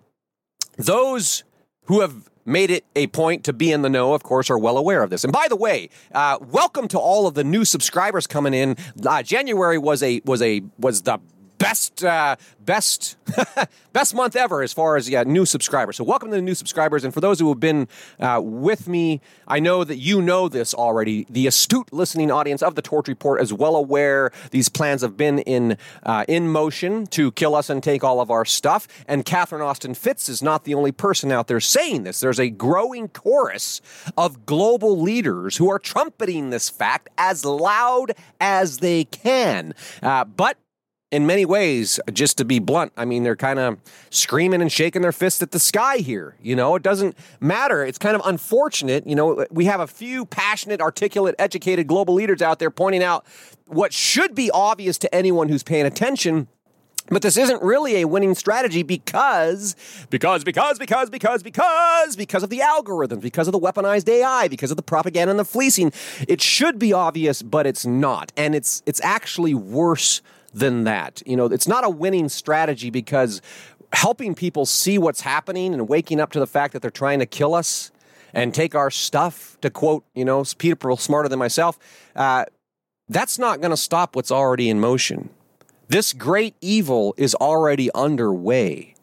those 0.77 1.43
who 1.85 1.99
have 2.01 2.29
made 2.45 2.71
it 2.71 2.85
a 2.95 3.07
point 3.07 3.43
to 3.43 3.53
be 3.53 3.71
in 3.71 3.81
the 3.81 3.89
know, 3.89 4.13
of 4.13 4.23
course, 4.23 4.49
are 4.49 4.57
well 4.57 4.77
aware 4.77 5.03
of 5.03 5.09
this. 5.09 5.23
And 5.23 5.33
by 5.33 5.47
the 5.47 5.55
way, 5.55 5.89
uh, 6.13 6.37
welcome 6.41 6.87
to 6.89 6.99
all 6.99 7.27
of 7.27 7.33
the 7.33 7.43
new 7.43 7.65
subscribers 7.65 8.27
coming 8.27 8.53
in. 8.53 8.77
Uh, 9.05 9.21
January 9.23 9.77
was 9.77 10.01
a 10.01 10.21
was 10.25 10.41
a 10.41 10.61
was 10.77 11.03
the 11.03 11.19
best 11.61 12.03
uh, 12.03 12.35
best 12.65 13.17
best 13.93 14.15
month 14.15 14.35
ever 14.35 14.63
as 14.63 14.73
far 14.73 14.97
as 14.97 15.07
yeah 15.07 15.23
new 15.23 15.45
subscribers. 15.45 15.95
So 15.95 16.03
welcome 16.03 16.29
to 16.31 16.35
the 16.35 16.41
new 16.41 16.55
subscribers, 16.55 17.03
and 17.03 17.13
for 17.13 17.21
those 17.21 17.39
who 17.39 17.49
have 17.49 17.59
been 17.59 17.87
uh, 18.19 18.41
with 18.43 18.87
me, 18.87 19.21
I 19.47 19.59
know 19.59 19.83
that 19.83 19.97
you 19.97 20.21
know 20.21 20.49
this 20.49 20.73
already. 20.73 21.27
The 21.29 21.45
astute 21.45 21.93
listening 21.93 22.31
audience 22.31 22.63
of 22.63 22.73
the 22.75 22.81
Torch 22.81 23.07
Report 23.07 23.41
is 23.41 23.53
well 23.53 23.75
aware 23.75 24.31
these 24.49 24.69
plans 24.69 25.03
have 25.03 25.15
been 25.15 25.39
in 25.39 25.77
uh, 26.03 26.25
in 26.27 26.47
motion 26.47 27.05
to 27.07 27.31
kill 27.33 27.53
us 27.53 27.69
and 27.69 27.83
take 27.83 28.03
all 28.03 28.19
of 28.19 28.31
our 28.31 28.43
stuff. 28.43 28.87
And 29.07 29.23
Catherine 29.23 29.61
Austin 29.61 29.93
Fitts 29.93 30.29
is 30.29 30.41
not 30.41 30.63
the 30.63 30.73
only 30.73 30.91
person 30.91 31.31
out 31.31 31.47
there 31.47 31.59
saying 31.59 32.03
this. 32.03 32.19
There's 32.19 32.39
a 32.39 32.49
growing 32.49 33.07
chorus 33.07 33.81
of 34.17 34.47
global 34.47 34.99
leaders 34.99 35.57
who 35.57 35.69
are 35.69 35.79
trumpeting 35.79 36.49
this 36.49 36.69
fact 36.69 37.09
as 37.19 37.45
loud 37.45 38.13
as 38.39 38.79
they 38.79 39.03
can. 39.05 39.75
Uh, 40.01 40.25
but 40.25 40.57
in 41.11 41.27
many 41.27 41.43
ways, 41.43 41.99
just 42.13 42.37
to 42.37 42.45
be 42.45 42.59
blunt, 42.59 42.93
I 42.95 43.03
mean, 43.03 43.23
they're 43.23 43.35
kind 43.35 43.59
of 43.59 43.77
screaming 44.09 44.61
and 44.61 44.71
shaking 44.71 45.01
their 45.01 45.11
fists 45.11 45.41
at 45.41 45.51
the 45.51 45.59
sky 45.59 45.97
here. 45.97 46.35
You 46.41 46.55
know, 46.55 46.75
it 46.75 46.83
doesn't 46.83 47.17
matter. 47.41 47.83
It's 47.83 47.97
kind 47.97 48.15
of 48.15 48.21
unfortunate. 48.23 49.05
You 49.05 49.15
know, 49.15 49.45
we 49.51 49.65
have 49.65 49.81
a 49.81 49.87
few 49.87 50.25
passionate, 50.25 50.79
articulate, 50.79 51.35
educated 51.37 51.87
global 51.87 52.13
leaders 52.13 52.41
out 52.41 52.59
there 52.59 52.71
pointing 52.71 53.03
out 53.03 53.25
what 53.65 53.91
should 53.91 54.33
be 54.33 54.49
obvious 54.51 54.97
to 54.99 55.13
anyone 55.13 55.49
who's 55.49 55.63
paying 55.63 55.85
attention. 55.85 56.47
But 57.09 57.23
this 57.23 57.35
isn't 57.35 57.61
really 57.61 58.01
a 58.01 58.07
winning 58.07 58.35
strategy 58.35 58.83
because, 58.83 59.75
because, 60.09 60.45
because, 60.45 60.79
because, 60.79 61.09
because, 61.09 61.43
because, 61.43 62.15
because 62.15 62.43
of 62.43 62.49
the 62.49 62.59
algorithms, 62.59 63.21
because 63.21 63.49
of 63.49 63.51
the 63.51 63.59
weaponized 63.59 64.07
AI, 64.07 64.47
because 64.47 64.71
of 64.71 64.77
the 64.77 64.83
propaganda 64.83 65.31
and 65.31 65.39
the 65.39 65.43
fleecing. 65.43 65.91
It 66.25 66.41
should 66.41 66.79
be 66.79 66.93
obvious, 66.93 67.41
but 67.41 67.67
it's 67.67 67.85
not. 67.85 68.31
And 68.37 68.55
it's, 68.55 68.81
it's 68.85 69.01
actually 69.01 69.53
worse 69.53 70.21
than 70.53 70.83
that. 70.83 71.21
You 71.25 71.35
know, 71.35 71.45
it's 71.45 71.67
not 71.67 71.83
a 71.83 71.89
winning 71.89 72.29
strategy 72.29 72.89
because 72.89 73.41
helping 73.93 74.35
people 74.35 74.65
see 74.65 74.97
what's 74.97 75.21
happening 75.21 75.73
and 75.73 75.87
waking 75.87 76.19
up 76.19 76.31
to 76.31 76.39
the 76.39 76.47
fact 76.47 76.73
that 76.73 76.81
they're 76.81 76.91
trying 76.91 77.19
to 77.19 77.25
kill 77.25 77.53
us 77.53 77.91
and 78.33 78.53
take 78.53 78.75
our 78.75 78.89
stuff, 78.89 79.57
to 79.61 79.69
quote, 79.69 80.05
you 80.15 80.23
know, 80.23 80.43
people 80.57 80.95
smarter 80.95 81.27
than 81.27 81.39
myself, 81.39 81.77
uh, 82.15 82.45
that's 83.09 83.37
not 83.37 83.59
going 83.59 83.71
to 83.71 83.77
stop 83.77 84.15
what's 84.15 84.31
already 84.31 84.69
in 84.69 84.79
motion. 84.79 85.29
This 85.89 86.13
great 86.13 86.55
evil 86.61 87.13
is 87.17 87.35
already 87.35 87.91
underway. 87.93 88.95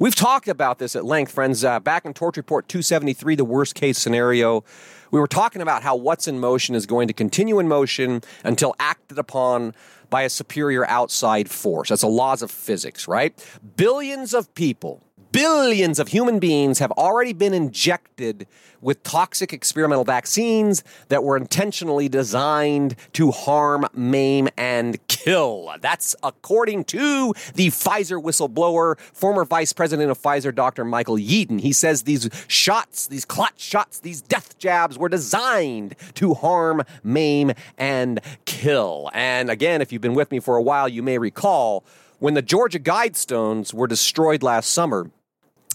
We've 0.00 0.16
talked 0.16 0.48
about 0.48 0.80
this 0.80 0.96
at 0.96 1.04
length, 1.04 1.30
friends. 1.30 1.62
Uh, 1.62 1.78
back 1.78 2.04
in 2.04 2.12
Torch 2.12 2.36
Report 2.36 2.66
273, 2.66 3.36
the 3.36 3.44
worst 3.44 3.76
case 3.76 3.98
scenario, 3.98 4.64
we 5.12 5.20
were 5.20 5.28
talking 5.28 5.62
about 5.62 5.84
how 5.84 5.94
what's 5.94 6.26
in 6.26 6.40
motion 6.40 6.74
is 6.74 6.86
going 6.86 7.06
to 7.06 7.14
continue 7.14 7.60
in 7.60 7.68
motion 7.68 8.22
until 8.42 8.74
acted 8.80 9.18
upon 9.18 9.74
by 10.10 10.22
a 10.22 10.28
superior 10.28 10.86
outside 10.88 11.48
force. 11.48 11.90
That's 11.90 12.00
the 12.00 12.08
laws 12.08 12.42
of 12.42 12.50
physics, 12.50 13.06
right? 13.06 13.32
Billions 13.76 14.34
of 14.34 14.52
people, 14.54 15.02
billions 15.32 15.98
of 15.98 16.08
human 16.08 16.38
beings 16.38 16.78
have 16.78 16.92
already 16.92 17.32
been 17.32 17.54
injected 17.54 18.46
with 18.82 19.02
toxic 19.02 19.52
experimental 19.52 20.04
vaccines 20.04 20.84
that 21.08 21.24
were 21.24 21.36
intentionally 21.36 22.08
designed 22.08 22.94
to 23.12 23.30
harm, 23.30 23.86
maim, 23.94 24.48
and 24.56 24.98
kill. 25.08 25.72
That's 25.80 26.14
according 26.22 26.84
to 26.86 27.32
the 27.54 27.68
Pfizer 27.68 28.22
whistleblower, 28.22 28.98
former 28.98 29.44
vice 29.44 29.72
president 29.72 30.10
of 30.10 30.20
Pfizer, 30.20 30.54
Dr. 30.54 30.84
Michael 30.84 31.16
Yeadon. 31.16 31.60
He 31.60 31.72
says 31.72 32.02
these 32.02 32.28
shots, 32.48 33.06
these 33.06 33.24
clot 33.24 33.54
shots, 33.56 34.00
these 34.00 34.20
death 34.20 34.58
jabs 34.58 34.98
were 34.98 35.08
designed 35.08 35.94
to 36.14 36.34
harm, 36.34 36.82
maim, 37.02 37.52
and 37.78 38.20
kill. 38.44 39.10
And 39.14 39.48
again, 39.48 39.80
if 39.80 39.92
you've 39.92 40.02
been 40.02 40.14
with 40.14 40.30
me 40.30 40.40
for 40.40 40.56
a 40.56 40.62
while, 40.62 40.88
you 40.88 41.02
may 41.02 41.18
recall 41.18 41.84
when 42.18 42.34
the 42.34 42.42
Georgia 42.42 42.78
Guidestones 42.78 43.72
were 43.72 43.86
destroyed 43.86 44.42
last 44.42 44.70
summer. 44.70 45.10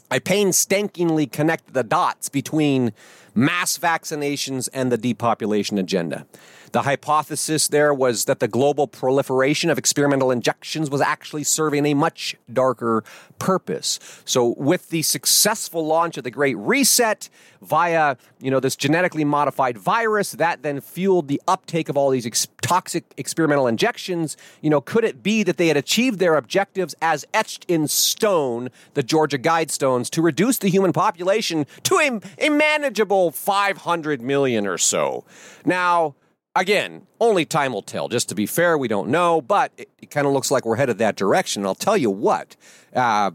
I 0.10 0.20
painstakingly 0.20 1.28
connect 1.28 1.74
the 1.74 1.84
dots 1.84 2.30
between 2.30 2.94
mass 3.38 3.78
vaccinations 3.78 4.68
and 4.74 4.92
the 4.92 4.98
depopulation 4.98 5.78
agenda. 5.78 6.26
The 6.72 6.82
hypothesis 6.82 7.68
there 7.68 7.94
was 7.94 8.26
that 8.26 8.40
the 8.40 8.48
global 8.48 8.88
proliferation 8.88 9.70
of 9.70 9.78
experimental 9.78 10.32
injections 10.32 10.90
was 10.90 11.02
actually 11.02 11.44
serving 11.44 11.86
a 11.86 11.94
much 11.94 12.36
darker 12.52 13.04
purpose. 13.40 14.00
So, 14.26 14.54
with 14.58 14.90
the 14.90 15.02
successful 15.02 15.86
launch 15.86 16.18
of 16.18 16.24
the 16.24 16.32
Great 16.32 16.58
Reset 16.58 17.30
via, 17.62 18.18
you 18.40 18.52
know, 18.52 18.60
this 18.60 18.76
genetically 18.76 19.24
modified 19.24 19.78
virus, 19.78 20.32
that 20.34 20.62
then 20.62 20.82
fueled 20.82 21.28
the 21.28 21.42
uptake 21.48 21.90
of 21.90 21.98
all 21.98 22.10
these 22.10 22.26
ex- 22.26 22.48
toxic 22.62 23.06
experimental 23.18 23.68
injections. 23.68 24.36
You 24.62 24.70
know, 24.70 24.82
could 24.82 25.04
it 25.04 25.24
be 25.24 25.44
that 25.44 25.58
they 25.58 25.68
had 25.68 25.78
achieved 25.78 26.20
their 26.20 26.36
objectives 26.36 26.96
as 27.02 27.26
etched 27.34 27.66
in 27.68 27.88
stone, 27.88 28.70
the 28.94 29.04
Georgia 29.04 29.40
Guidestones, 29.40 30.10
to 30.12 30.22
reduce 30.22 30.58
the 30.58 30.70
human 30.70 30.92
population 30.92 31.66
to 31.84 31.96
a, 31.96 32.46
a 32.46 32.50
manageable 32.50 33.27
additional 33.28 33.32
500 33.32 34.22
million 34.22 34.68
or 34.68 34.78
so. 34.78 35.26
Now, 35.66 36.16
again, 36.56 37.08
only 37.20 37.46
time 37.46 37.74
will 37.74 37.82
tell. 37.82 38.08
Just 38.08 38.30
to 38.30 38.36
be 38.36 38.46
fair, 38.46 38.78
we 38.78 38.88
don't 38.88 39.10
know, 39.10 39.42
but 39.42 39.72
it, 39.78 39.90
it 40.00 40.10
kind 40.10 40.28
of 40.28 40.34
looks 40.34 40.52
like 40.52 40.66
we're 40.66 40.76
headed 40.76 40.98
that 41.00 41.16
direction. 41.16 41.66
I'll 41.66 41.76
tell 41.76 41.98
you 41.98 42.10
what. 42.12 42.56
Uh, 42.94 43.32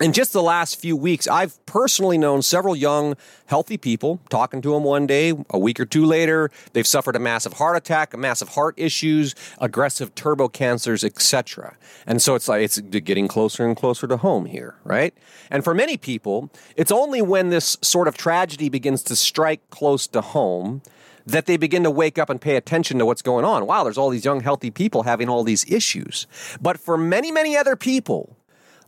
in 0.00 0.12
just 0.12 0.32
the 0.32 0.42
last 0.42 0.80
few 0.80 0.96
weeks, 0.96 1.28
I've 1.28 1.64
personally 1.66 2.18
known 2.18 2.42
several 2.42 2.74
young, 2.74 3.16
healthy 3.46 3.76
people. 3.76 4.20
Talking 4.28 4.60
to 4.62 4.72
them 4.72 4.82
one 4.82 5.06
day, 5.06 5.32
a 5.50 5.58
week 5.58 5.78
or 5.78 5.84
two 5.84 6.04
later, 6.04 6.50
they've 6.72 6.86
suffered 6.86 7.14
a 7.14 7.20
massive 7.20 7.54
heart 7.54 7.76
attack, 7.76 8.16
massive 8.16 8.50
heart 8.50 8.74
issues, 8.76 9.36
aggressive 9.60 10.12
turbo 10.16 10.48
cancers, 10.48 11.04
etc. 11.04 11.76
And 12.06 12.20
so 12.20 12.34
it's 12.34 12.48
like 12.48 12.62
it's 12.62 12.80
getting 12.80 13.28
closer 13.28 13.64
and 13.64 13.76
closer 13.76 14.08
to 14.08 14.16
home 14.16 14.46
here, 14.46 14.74
right? 14.82 15.14
And 15.48 15.62
for 15.62 15.74
many 15.74 15.96
people, 15.96 16.50
it's 16.74 16.90
only 16.90 17.22
when 17.22 17.50
this 17.50 17.76
sort 17.80 18.08
of 18.08 18.16
tragedy 18.16 18.68
begins 18.68 19.02
to 19.04 19.14
strike 19.14 19.70
close 19.70 20.08
to 20.08 20.20
home 20.20 20.82
that 21.24 21.46
they 21.46 21.56
begin 21.56 21.84
to 21.84 21.90
wake 21.90 22.18
up 22.18 22.28
and 22.28 22.40
pay 22.40 22.56
attention 22.56 22.98
to 22.98 23.06
what's 23.06 23.22
going 23.22 23.44
on. 23.44 23.64
Wow, 23.66 23.84
there's 23.84 23.96
all 23.96 24.10
these 24.10 24.24
young, 24.24 24.40
healthy 24.40 24.70
people 24.70 25.04
having 25.04 25.28
all 25.28 25.44
these 25.44 25.64
issues. 25.70 26.26
But 26.60 26.78
for 26.78 26.98
many, 26.98 27.30
many 27.30 27.56
other 27.56 27.76
people, 27.76 28.36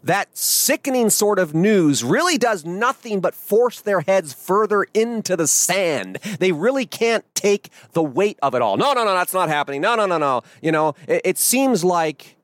that 0.05 0.37
sickening 0.37 1.11
sort 1.11 1.39
of 1.39 1.55
news 1.55 2.05
really 2.05 2.39
does 2.39 2.65
nothing 2.65 3.21
but 3.21 3.35
force 3.35 3.81
their 3.81 4.01
heads 4.01 4.33
further 4.33 4.87
into 4.95 5.37
the 5.37 5.47
sand. 5.47 6.17
They 6.39 6.53
really 6.53 6.87
can't 6.87 7.25
take 7.35 7.71
the 7.93 8.03
weight 8.03 8.39
of 8.43 8.55
it 8.55 8.63
all. 8.63 8.77
No, 8.77 8.93
no, 8.93 9.05
no, 9.05 9.15
that's 9.15 9.35
not 9.35 9.49
happening. 9.49 9.81
No, 9.81 9.95
no, 9.95 10.07
no, 10.07 10.19
no. 10.19 10.43
You 10.63 10.73
know, 10.73 10.95
it, 11.09 11.23
it 11.25 11.39
seems 11.39 11.85
like 11.85 12.37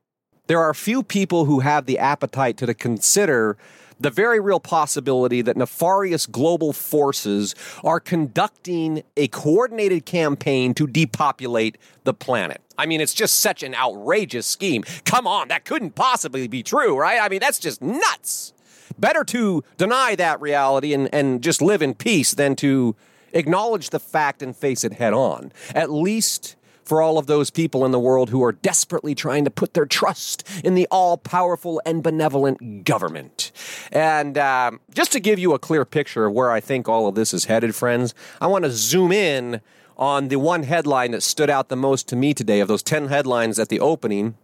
there 0.47 0.61
are 0.61 0.75
few 0.75 1.03
people 1.03 1.45
who 1.45 1.61
have 1.61 1.87
the 1.87 1.99
appetite 1.99 2.57
to, 2.59 2.67
to 2.67 2.75
consider 2.75 3.57
the 4.03 4.11
very 4.11 4.41
real 4.41 4.61
possibility 4.61 5.43
that 5.43 5.57
nefarious 5.57 6.27
global 6.27 6.73
forces 6.73 7.55
are 7.85 8.01
conducting 8.01 9.03
a 9.17 9.29
coordinated 9.29 10.05
campaign 10.05 10.75
to 10.75 10.87
depopulate 10.87 11.79
the 12.05 12.13
planet. 12.13 12.61
I 12.77 12.87
mean, 12.87 13.01
it's 13.01 13.15
just 13.15 13.37
such 13.37 13.63
an 13.63 13.75
outrageous 13.75 14.47
scheme. 14.47 14.83
Come 15.05 15.27
on, 15.27 15.49
that 15.49 15.65
couldn't 15.65 15.95
possibly 15.95 16.49
be 16.49 16.63
true, 16.63 16.99
right? 16.99 17.21
I 17.21 17.29
mean, 17.29 17.41
that's 17.41 17.61
just 17.61 17.81
nuts. 17.81 18.53
Better 18.99 19.25
to 19.25 19.63
deny 19.79 20.17
that 20.17 20.41
reality 20.41 20.93
and, 20.93 21.09
and 21.15 21.43
just 21.43 21.63
live 21.63 21.81
in 21.81 21.95
peace 21.95 22.33
than 22.33 22.57
to 22.57 22.97
acknowledge 23.33 23.91
the 23.91 24.01
fact 24.01 24.43
and 24.43 24.55
face 24.55 24.85
it 24.85 24.95
head 24.95 25.13
on. 25.13 25.53
At 25.75 25.91
least 25.91 26.57
for 26.85 27.03
all 27.03 27.19
of 27.19 27.27
those 27.27 27.51
people 27.51 27.85
in 27.85 27.91
the 27.91 27.99
world 27.99 28.31
who 28.31 28.43
are 28.43 28.53
desperately 28.53 29.15
trying 29.15 29.45
to 29.45 29.51
put 29.51 29.75
their 29.75 29.87
trust 29.87 30.49
in 30.65 30.75
the 30.75 30.87
all 30.91 31.17
powerful 31.17 31.81
and 31.85 32.03
benevolent 32.03 32.85
government. 32.85 33.53
And 33.91 34.37
uh, 34.39 34.73
just 34.95 35.13
to 35.13 35.21
give 35.21 35.39
you 35.39 35.53
a 35.55 35.59
clear 35.59 35.85
picture 35.85 36.27
of 36.27 36.33
where 36.33 36.51
I 36.51 36.61
think 36.61 36.89
all 36.89 37.09
of 37.09 37.15
this 37.15 37.33
is 37.33 37.47
headed, 37.47 37.75
friends, 37.75 38.15
I 38.41 38.47
want 38.47 38.65
to 38.65 38.71
zoom 38.71 39.13
in 39.13 39.61
on 39.97 40.29
the 40.29 40.37
one 40.37 40.65
headline 40.65 41.13
that 41.13 41.23
stood 41.23 41.51
out 41.51 41.69
the 41.69 41.77
most 41.77 42.09
to 42.09 42.17
me 42.17 42.35
today 42.35 42.61
of 42.61 42.69
those 42.69 42.83
10 42.83 43.09
headlines 43.09 43.59
at 43.59 43.69
the 43.69 43.81
opening 43.81 44.37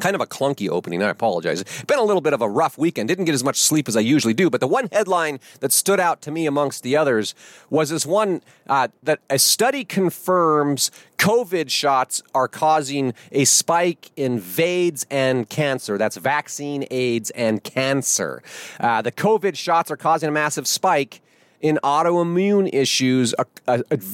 kind 0.00 0.14
of 0.14 0.20
a 0.20 0.26
clunky 0.26 0.68
opening. 0.68 1.02
I 1.02 1.10
apologize. 1.10 1.64
Been 1.86 1.98
a 1.98 2.04
little 2.04 2.20
bit 2.20 2.32
of 2.32 2.40
a 2.40 2.48
rough 2.48 2.78
weekend. 2.78 3.08
Didn't 3.08 3.24
get 3.24 3.34
as 3.34 3.44
much 3.44 3.58
sleep 3.60 3.88
as 3.88 3.96
I 3.96 4.00
usually 4.00 4.34
do. 4.34 4.50
But 4.50 4.60
the 4.60 4.66
one 4.66 4.88
headline 4.92 5.40
that 5.60 5.72
stood 5.72 6.00
out 6.00 6.20
to 6.22 6.30
me 6.30 6.46
amongst 6.46 6.82
the 6.82 6.96
others 6.96 7.34
was 7.70 7.90
this 7.90 8.06
one 8.06 8.42
uh, 8.68 8.88
that 9.02 9.20
a 9.30 9.38
study 9.38 9.84
confirms 9.84 10.90
COVID 11.18 11.70
shots 11.70 12.22
are 12.34 12.48
causing 12.48 13.14
a 13.32 13.44
spike 13.44 14.10
in 14.16 14.42
AIDS 14.58 15.06
and 15.10 15.48
cancer. 15.48 15.98
That's 15.98 16.16
vaccine, 16.16 16.86
AIDS, 16.90 17.30
and 17.30 17.62
cancer. 17.62 18.42
Uh, 18.78 19.02
the 19.02 19.12
COVID 19.12 19.56
shots 19.56 19.90
are 19.90 19.96
causing 19.96 20.28
a 20.28 20.32
massive 20.32 20.66
spike 20.66 21.20
in 21.60 21.78
autoimmune 21.82 22.72
issues, 22.72 23.34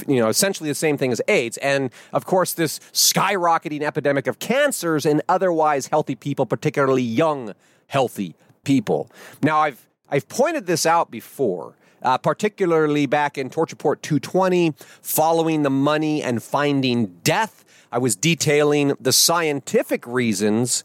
you 0.07 0.21
know, 0.21 0.29
essentially 0.29 0.69
the 0.69 0.75
same 0.75 0.97
thing 0.97 1.13
as 1.13 1.21
AIDS. 1.29 1.57
And 1.59 1.91
of 2.13 2.25
course, 2.25 2.55
this 2.55 2.79
skyrocketing 2.93 3.83
epidemic 3.83 4.27
of 4.27 4.39
cancers 4.39 5.07
in 5.07 5.23
otherwise 5.29 5.89
healthy 5.89 6.15
people, 6.15 6.47
particularly 6.47 7.03
young, 7.03 7.55
healthy 7.89 8.35
people. 8.65 9.11
Now, 9.43 9.59
I've, 9.61 9.87
I've 10.11 10.29
pointed 10.29 10.67
this 10.67 10.87
out 10.87 11.11
before. 11.11 11.75
Uh, 12.05 12.19
particularly 12.19 13.07
back 13.07 13.39
in 13.39 13.49
Torch 13.49 13.71
Report 13.71 14.03
220, 14.03 14.75
following 15.03 15.63
the 15.63 15.71
money 15.71 16.21
and 16.21 16.43
finding 16.43 17.07
death. 17.23 17.65
I 17.93 17.99
was 17.99 18.17
detailing 18.17 18.97
the 18.99 19.13
scientific 19.13 20.05
reasons 20.05 20.83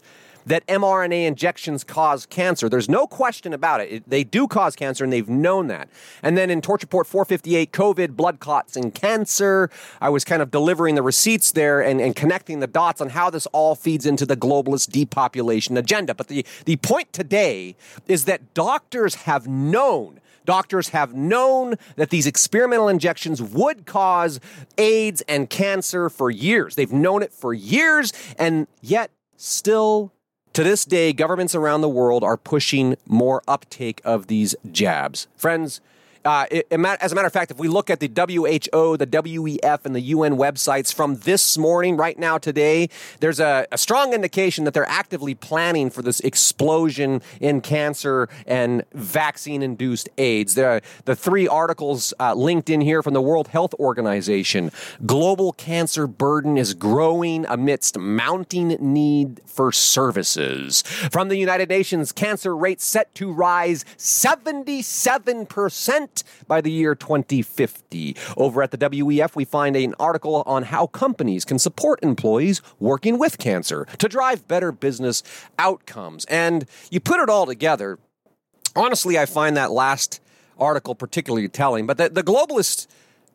that 0.48 0.66
mRNA 0.66 1.26
injections 1.26 1.84
cause 1.84 2.26
cancer. 2.26 2.68
There's 2.68 2.88
no 2.88 3.06
question 3.06 3.52
about 3.52 3.80
it. 3.80 3.92
it. 3.92 4.10
They 4.10 4.24
do 4.24 4.48
cause 4.48 4.74
cancer, 4.74 5.04
and 5.04 5.12
they've 5.12 5.28
known 5.28 5.68
that. 5.68 5.88
And 6.22 6.36
then 6.36 6.50
in 6.50 6.60
Torch 6.60 6.82
Report 6.82 7.06
458, 7.06 7.72
COVID, 7.72 8.16
blood 8.16 8.40
clots, 8.40 8.76
and 8.76 8.94
cancer, 8.94 9.70
I 10.00 10.08
was 10.08 10.24
kind 10.24 10.42
of 10.42 10.50
delivering 10.50 10.94
the 10.94 11.02
receipts 11.02 11.52
there 11.52 11.80
and, 11.80 12.00
and 12.00 12.16
connecting 12.16 12.60
the 12.60 12.66
dots 12.66 13.00
on 13.00 13.10
how 13.10 13.30
this 13.30 13.46
all 13.46 13.74
feeds 13.74 14.06
into 14.06 14.26
the 14.26 14.36
globalist 14.36 14.90
depopulation 14.90 15.76
agenda. 15.76 16.14
But 16.14 16.28
the, 16.28 16.44
the 16.64 16.76
point 16.76 17.12
today 17.12 17.76
is 18.06 18.24
that 18.24 18.54
doctors 18.54 19.14
have 19.14 19.46
known 19.46 20.20
Doctors 20.48 20.88
have 20.88 21.12
known 21.12 21.74
that 21.96 22.08
these 22.08 22.26
experimental 22.26 22.88
injections 22.88 23.42
would 23.42 23.84
cause 23.84 24.40
AIDS 24.78 25.20
and 25.28 25.50
cancer 25.50 26.08
for 26.08 26.30
years. 26.30 26.74
They've 26.74 26.90
known 26.90 27.22
it 27.22 27.34
for 27.34 27.52
years, 27.52 28.14
and 28.38 28.66
yet 28.80 29.10
still 29.36 30.10
to 30.58 30.64
this 30.64 30.84
day, 30.84 31.12
governments 31.12 31.54
around 31.54 31.82
the 31.82 31.88
world 31.88 32.24
are 32.24 32.36
pushing 32.36 32.96
more 33.06 33.44
uptake 33.46 34.00
of 34.04 34.26
these 34.26 34.56
jabs. 34.72 35.28
Friends, 35.36 35.80
uh, 36.28 36.44
it, 36.50 36.66
as 36.70 37.10
a 37.10 37.14
matter 37.14 37.26
of 37.26 37.32
fact, 37.32 37.50
if 37.50 37.58
we 37.58 37.68
look 37.68 37.88
at 37.88 38.00
the 38.00 38.06
WHO, 38.06 38.98
the 38.98 39.06
WEF, 39.06 39.86
and 39.86 39.96
the 39.96 40.02
UN 40.02 40.36
websites 40.36 40.92
from 40.92 41.14
this 41.20 41.56
morning, 41.56 41.96
right 41.96 42.18
now, 42.18 42.36
today, 42.36 42.90
there's 43.20 43.40
a, 43.40 43.66
a 43.72 43.78
strong 43.78 44.12
indication 44.12 44.64
that 44.64 44.74
they're 44.74 44.90
actively 44.90 45.34
planning 45.34 45.88
for 45.88 46.02
this 46.02 46.20
explosion 46.20 47.22
in 47.40 47.62
cancer 47.62 48.28
and 48.46 48.84
vaccine 48.92 49.62
induced 49.62 50.10
AIDS. 50.18 50.54
There, 50.54 50.82
the 51.06 51.16
three 51.16 51.48
articles 51.48 52.12
uh, 52.20 52.34
linked 52.34 52.68
in 52.68 52.82
here 52.82 53.02
from 53.02 53.14
the 53.14 53.22
World 53.22 53.48
Health 53.48 53.72
Organization 53.80 54.70
global 55.06 55.54
cancer 55.54 56.06
burden 56.06 56.58
is 56.58 56.74
growing 56.74 57.46
amidst 57.46 57.96
mounting 57.96 58.76
need 58.80 59.40
for 59.46 59.72
services. 59.72 60.82
From 61.10 61.28
the 61.28 61.36
United 61.36 61.70
Nations, 61.70 62.12
cancer 62.12 62.54
rates 62.54 62.84
set 62.84 63.14
to 63.14 63.32
rise 63.32 63.86
77% 63.96 66.17
by 66.46 66.60
the 66.60 66.70
year 66.70 66.94
2050. 66.94 68.16
Over 68.36 68.62
at 68.62 68.70
the 68.70 68.78
WEF, 68.78 69.36
we 69.36 69.44
find 69.44 69.76
an 69.76 69.94
article 69.98 70.42
on 70.46 70.64
how 70.64 70.86
companies 70.86 71.44
can 71.44 71.58
support 71.58 71.98
employees 72.02 72.62
working 72.78 73.18
with 73.18 73.38
cancer 73.38 73.86
to 73.98 74.08
drive 74.08 74.46
better 74.48 74.72
business 74.72 75.22
outcomes. 75.58 76.24
And 76.26 76.66
you 76.90 77.00
put 77.00 77.20
it 77.20 77.28
all 77.28 77.46
together, 77.46 77.98
honestly, 78.74 79.18
I 79.18 79.26
find 79.26 79.56
that 79.56 79.70
last 79.70 80.20
article 80.58 80.94
particularly 80.94 81.48
telling. 81.48 81.86
But 81.86 81.98
the, 81.98 82.08
the 82.08 82.22
globalists. 82.22 82.86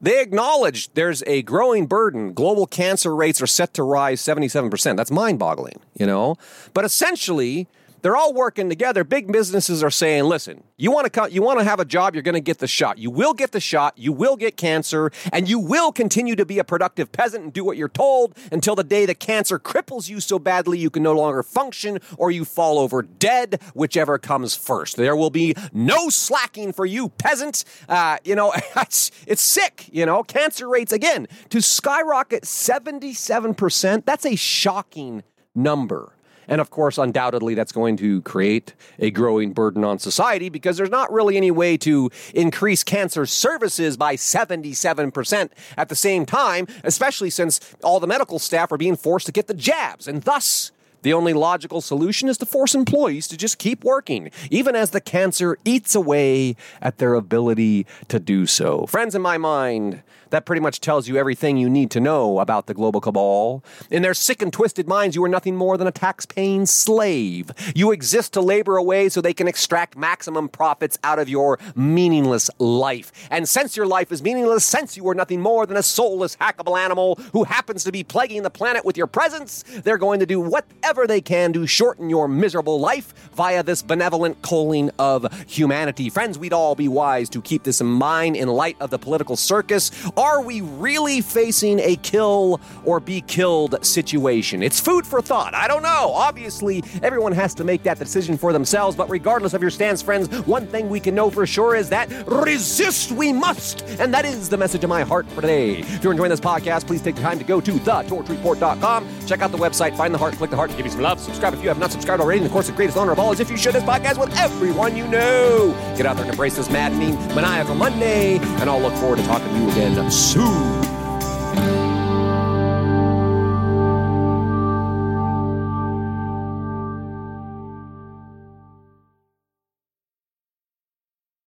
They 0.01 0.21
acknowledge 0.21 0.93
there's 0.95 1.23
a 1.25 1.43
growing 1.43 1.85
burden. 1.85 2.33
Global 2.33 2.67
cancer 2.67 3.15
rates 3.15 3.41
are 3.41 3.47
set 3.47 3.73
to 3.75 3.83
rise 3.83 4.21
77%. 4.21 4.97
That's 4.97 5.11
mind 5.11 5.39
boggling, 5.39 5.79
you 5.97 6.05
know? 6.05 6.35
But 6.73 6.83
essentially, 6.83 7.69
they're 8.03 8.17
all 8.17 8.33
working 8.33 8.69
together. 8.69 9.05
Big 9.05 9.31
businesses 9.31 9.81
are 9.81 9.89
saying, 9.89 10.25
listen, 10.25 10.63
you 10.77 10.91
want 10.91 11.11
to 11.11 11.31
you 11.31 11.41
want 11.41 11.59
to 11.59 11.65
have 11.65 11.79
a 11.79 11.85
job, 11.85 12.13
you're 12.13 12.21
going 12.21 12.33
to 12.35 12.41
get 12.41 12.59
the 12.59 12.67
shot. 12.67 12.97
You 12.97 13.09
will 13.09 13.33
get 13.33 13.53
the 13.53 13.61
shot, 13.61 13.97
you 13.97 14.11
will 14.11 14.35
get 14.35 14.57
cancer, 14.57 15.09
and 15.31 15.47
you 15.47 15.57
will 15.57 15.93
continue 15.93 16.35
to 16.35 16.45
be 16.45 16.59
a 16.59 16.65
productive 16.65 17.13
peasant 17.13 17.45
and 17.45 17.53
do 17.53 17.63
what 17.63 17.77
you're 17.77 17.87
told 17.87 18.37
until 18.51 18.75
the 18.75 18.83
day 18.83 19.05
the 19.05 19.15
cancer 19.15 19.57
cripples 19.57 20.09
you 20.09 20.19
so 20.19 20.37
badly 20.37 20.77
you 20.77 20.89
can 20.89 21.01
no 21.01 21.13
longer 21.13 21.41
function 21.41 21.99
or 22.17 22.29
you 22.29 22.43
fall 22.43 22.77
over 22.77 23.01
dead, 23.01 23.61
whichever 23.73 24.17
comes 24.17 24.53
first. 24.53 24.97
There 24.97 25.15
will 25.15 25.29
be 25.29 25.55
no 25.71 26.09
slacking 26.09 26.73
for 26.73 26.85
you, 26.85 27.07
peasant. 27.07 27.63
Uh, 27.87 28.17
you 28.25 28.35
know, 28.35 28.53
it's, 28.75 29.11
it's 29.25 29.41
sick, 29.41 29.89
you 29.93 30.05
know. 30.05 30.23
Cancer 30.23 30.67
rates, 30.67 30.91
again, 30.91 31.27
to 31.49 31.61
skyrocket 31.61 32.43
77%, 32.43 34.05
that's 34.05 34.25
a 34.25 34.35
shocking 34.35 35.23
number. 35.55 36.13
And 36.47 36.59
of 36.59 36.69
course, 36.69 36.97
undoubtedly, 36.97 37.55
that's 37.55 37.71
going 37.71 37.97
to 37.97 38.21
create 38.23 38.73
a 38.99 39.11
growing 39.11 39.53
burden 39.53 39.83
on 39.83 39.99
society 39.99 40.49
because 40.49 40.77
there's 40.77 40.89
not 40.89 41.11
really 41.11 41.37
any 41.37 41.51
way 41.51 41.77
to 41.77 42.09
increase 42.33 42.83
cancer 42.83 43.25
services 43.25 43.97
by 43.97 44.15
77% 44.15 45.49
at 45.77 45.89
the 45.89 45.95
same 45.95 46.25
time, 46.25 46.67
especially 46.83 47.29
since 47.29 47.59
all 47.83 47.99
the 47.99 48.07
medical 48.07 48.39
staff 48.39 48.71
are 48.71 48.77
being 48.77 48.95
forced 48.95 49.25
to 49.27 49.31
get 49.31 49.47
the 49.47 49.53
jabs. 49.53 50.07
And 50.07 50.23
thus, 50.23 50.72
The 51.03 51.13
only 51.13 51.33
logical 51.33 51.81
solution 51.81 52.29
is 52.29 52.37
to 52.37 52.45
force 52.45 52.73
employees 52.73 53.27
to 53.27 53.35
just 53.35 53.57
keep 53.57 53.83
working, 53.83 54.31
even 54.49 54.73
as 54.73 54.91
the 54.91 55.01
cancer 55.01 55.57
eats 55.65 55.95
away 55.95 56.55
at 56.81 56.97
their 56.97 57.13
ability 57.13 57.85
to 58.07 58.19
do 58.19 58.45
so. 58.45 58.85
Friends, 58.85 59.13
in 59.13 59.21
my 59.21 59.37
mind, 59.37 60.01
that 60.29 60.45
pretty 60.45 60.61
much 60.61 60.79
tells 60.79 61.07
you 61.07 61.17
everything 61.17 61.57
you 61.57 61.69
need 61.69 61.91
to 61.91 61.99
know 61.99 62.39
about 62.39 62.65
the 62.65 62.73
global 62.73 63.01
cabal. 63.01 63.63
In 63.91 64.01
their 64.01 64.15
sick 64.15 64.41
and 64.41 64.51
twisted 64.51 64.87
minds, 64.87 65.15
you 65.15 65.23
are 65.23 65.29
nothing 65.29 65.55
more 65.55 65.77
than 65.77 65.85
a 65.85 65.91
tax 65.91 66.25
paying 66.25 66.65
slave. 66.65 67.51
You 67.75 67.91
exist 67.91 68.33
to 68.33 68.41
labor 68.41 68.77
away 68.77 69.09
so 69.09 69.19
they 69.19 69.33
can 69.33 69.47
extract 69.47 69.97
maximum 69.97 70.47
profits 70.49 70.97
out 71.03 71.19
of 71.19 71.29
your 71.29 71.59
meaningless 71.75 72.49
life. 72.57 73.11
And 73.29 73.47
since 73.47 73.77
your 73.77 73.85
life 73.85 74.11
is 74.11 74.23
meaningless, 74.23 74.65
since 74.65 74.97
you 74.97 75.07
are 75.09 75.13
nothing 75.13 75.41
more 75.41 75.65
than 75.65 75.77
a 75.77 75.83
soulless, 75.83 76.35
hackable 76.37 76.79
animal 76.79 77.15
who 77.33 77.43
happens 77.43 77.83
to 77.83 77.91
be 77.91 78.03
plaguing 78.03 78.41
the 78.41 78.49
planet 78.49 78.85
with 78.85 78.97
your 78.97 79.07
presence, 79.07 79.63
they're 79.83 79.99
going 79.99 80.19
to 80.19 80.25
do 80.25 80.39
whatever 80.39 80.92
they 81.07 81.21
can 81.21 81.51
to 81.53 81.65
shorten 81.65 82.09
your 82.09 82.27
miserable 82.27 82.79
life 82.79 83.13
via 83.33 83.63
this 83.63 83.81
benevolent 83.81 84.41
culling 84.41 84.91
of 84.99 85.27
humanity. 85.47 86.09
Friends, 86.09 86.37
we'd 86.37 86.53
all 86.53 86.75
be 86.75 86.87
wise 86.87 87.29
to 87.29 87.41
keep 87.41 87.63
this 87.63 87.81
in 87.81 87.87
mind 87.87 88.35
in 88.35 88.47
light 88.47 88.77
of 88.79 88.91
the 88.91 88.99
political 88.99 89.35
circus. 89.35 89.91
Are 90.15 90.41
we 90.41 90.61
really 90.61 91.21
facing 91.21 91.79
a 91.79 91.95
kill 91.97 92.61
or 92.85 92.99
be 92.99 93.21
killed 93.21 93.83
situation? 93.83 94.61
It's 94.61 94.79
food 94.79 95.05
for 95.07 95.21
thought. 95.21 95.55
I 95.55 95.67
don't 95.67 95.83
know. 95.83 96.11
Obviously, 96.13 96.83
everyone 97.01 97.31
has 97.31 97.53
to 97.55 97.63
make 97.63 97.83
that 97.83 97.97
decision 97.97 98.37
for 98.37 98.53
themselves, 98.53 98.95
but 98.95 99.09
regardless 99.09 99.53
of 99.53 99.61
your 99.61 99.71
stance, 99.71 100.01
friends, 100.01 100.27
one 100.45 100.67
thing 100.67 100.89
we 100.89 100.99
can 100.99 101.15
know 101.15 101.29
for 101.29 101.47
sure 101.47 101.75
is 101.75 101.89
that 101.89 102.09
resist 102.27 103.11
we 103.11 103.33
must. 103.33 103.81
And 103.99 104.13
that 104.13 104.25
is 104.25 104.49
the 104.49 104.57
message 104.57 104.83
of 104.83 104.89
my 104.89 105.01
heart 105.03 105.27
for 105.31 105.41
today. 105.41 105.79
If 105.79 106.03
you're 106.03 106.13
enjoying 106.13 106.29
this 106.29 106.39
podcast, 106.39 106.85
please 106.85 107.01
take 107.01 107.15
the 107.15 107.21
time 107.21 107.39
to 107.39 107.45
go 107.45 107.59
to 107.59 107.71
thetorchreport.com. 107.71 109.07
Check 109.25 109.41
out 109.41 109.51
the 109.51 109.57
website, 109.57 109.97
find 109.97 110.13
the 110.13 110.17
heart, 110.17 110.35
click 110.35 110.49
the 110.49 110.55
heart, 110.55 110.71
give 110.83 110.91
me 110.91 110.95
some 110.95 111.01
love. 111.01 111.19
Subscribe 111.19 111.53
if 111.53 111.61
you 111.61 111.69
have 111.69 111.79
not 111.79 111.91
subscribed 111.91 112.21
already. 112.21 112.39
And 112.39 112.45
of 112.45 112.51
course, 112.51 112.67
the 112.67 112.73
greatest 112.73 112.97
honor 112.97 113.13
of 113.13 113.19
all 113.19 113.31
is 113.31 113.39
if 113.39 113.49
you 113.49 113.57
share 113.57 113.71
this 113.71 113.83
podcast 113.83 114.19
with 114.19 114.35
everyone 114.37 114.95
you 114.95 115.07
know. 115.07 115.71
Get 115.95 116.05
out 116.05 116.15
there 116.15 116.25
and 116.25 116.31
embrace 116.31 116.55
this 116.55 116.69
maddening, 116.69 117.15
maniacal 117.33 117.75
Monday, 117.75 118.37
and 118.37 118.69
I'll 118.69 118.81
look 118.81 118.93
forward 118.95 119.17
to 119.19 119.23
talking 119.23 119.47
to 119.47 119.59
you 119.59 119.69
again 119.71 120.11
soon. 120.11 120.82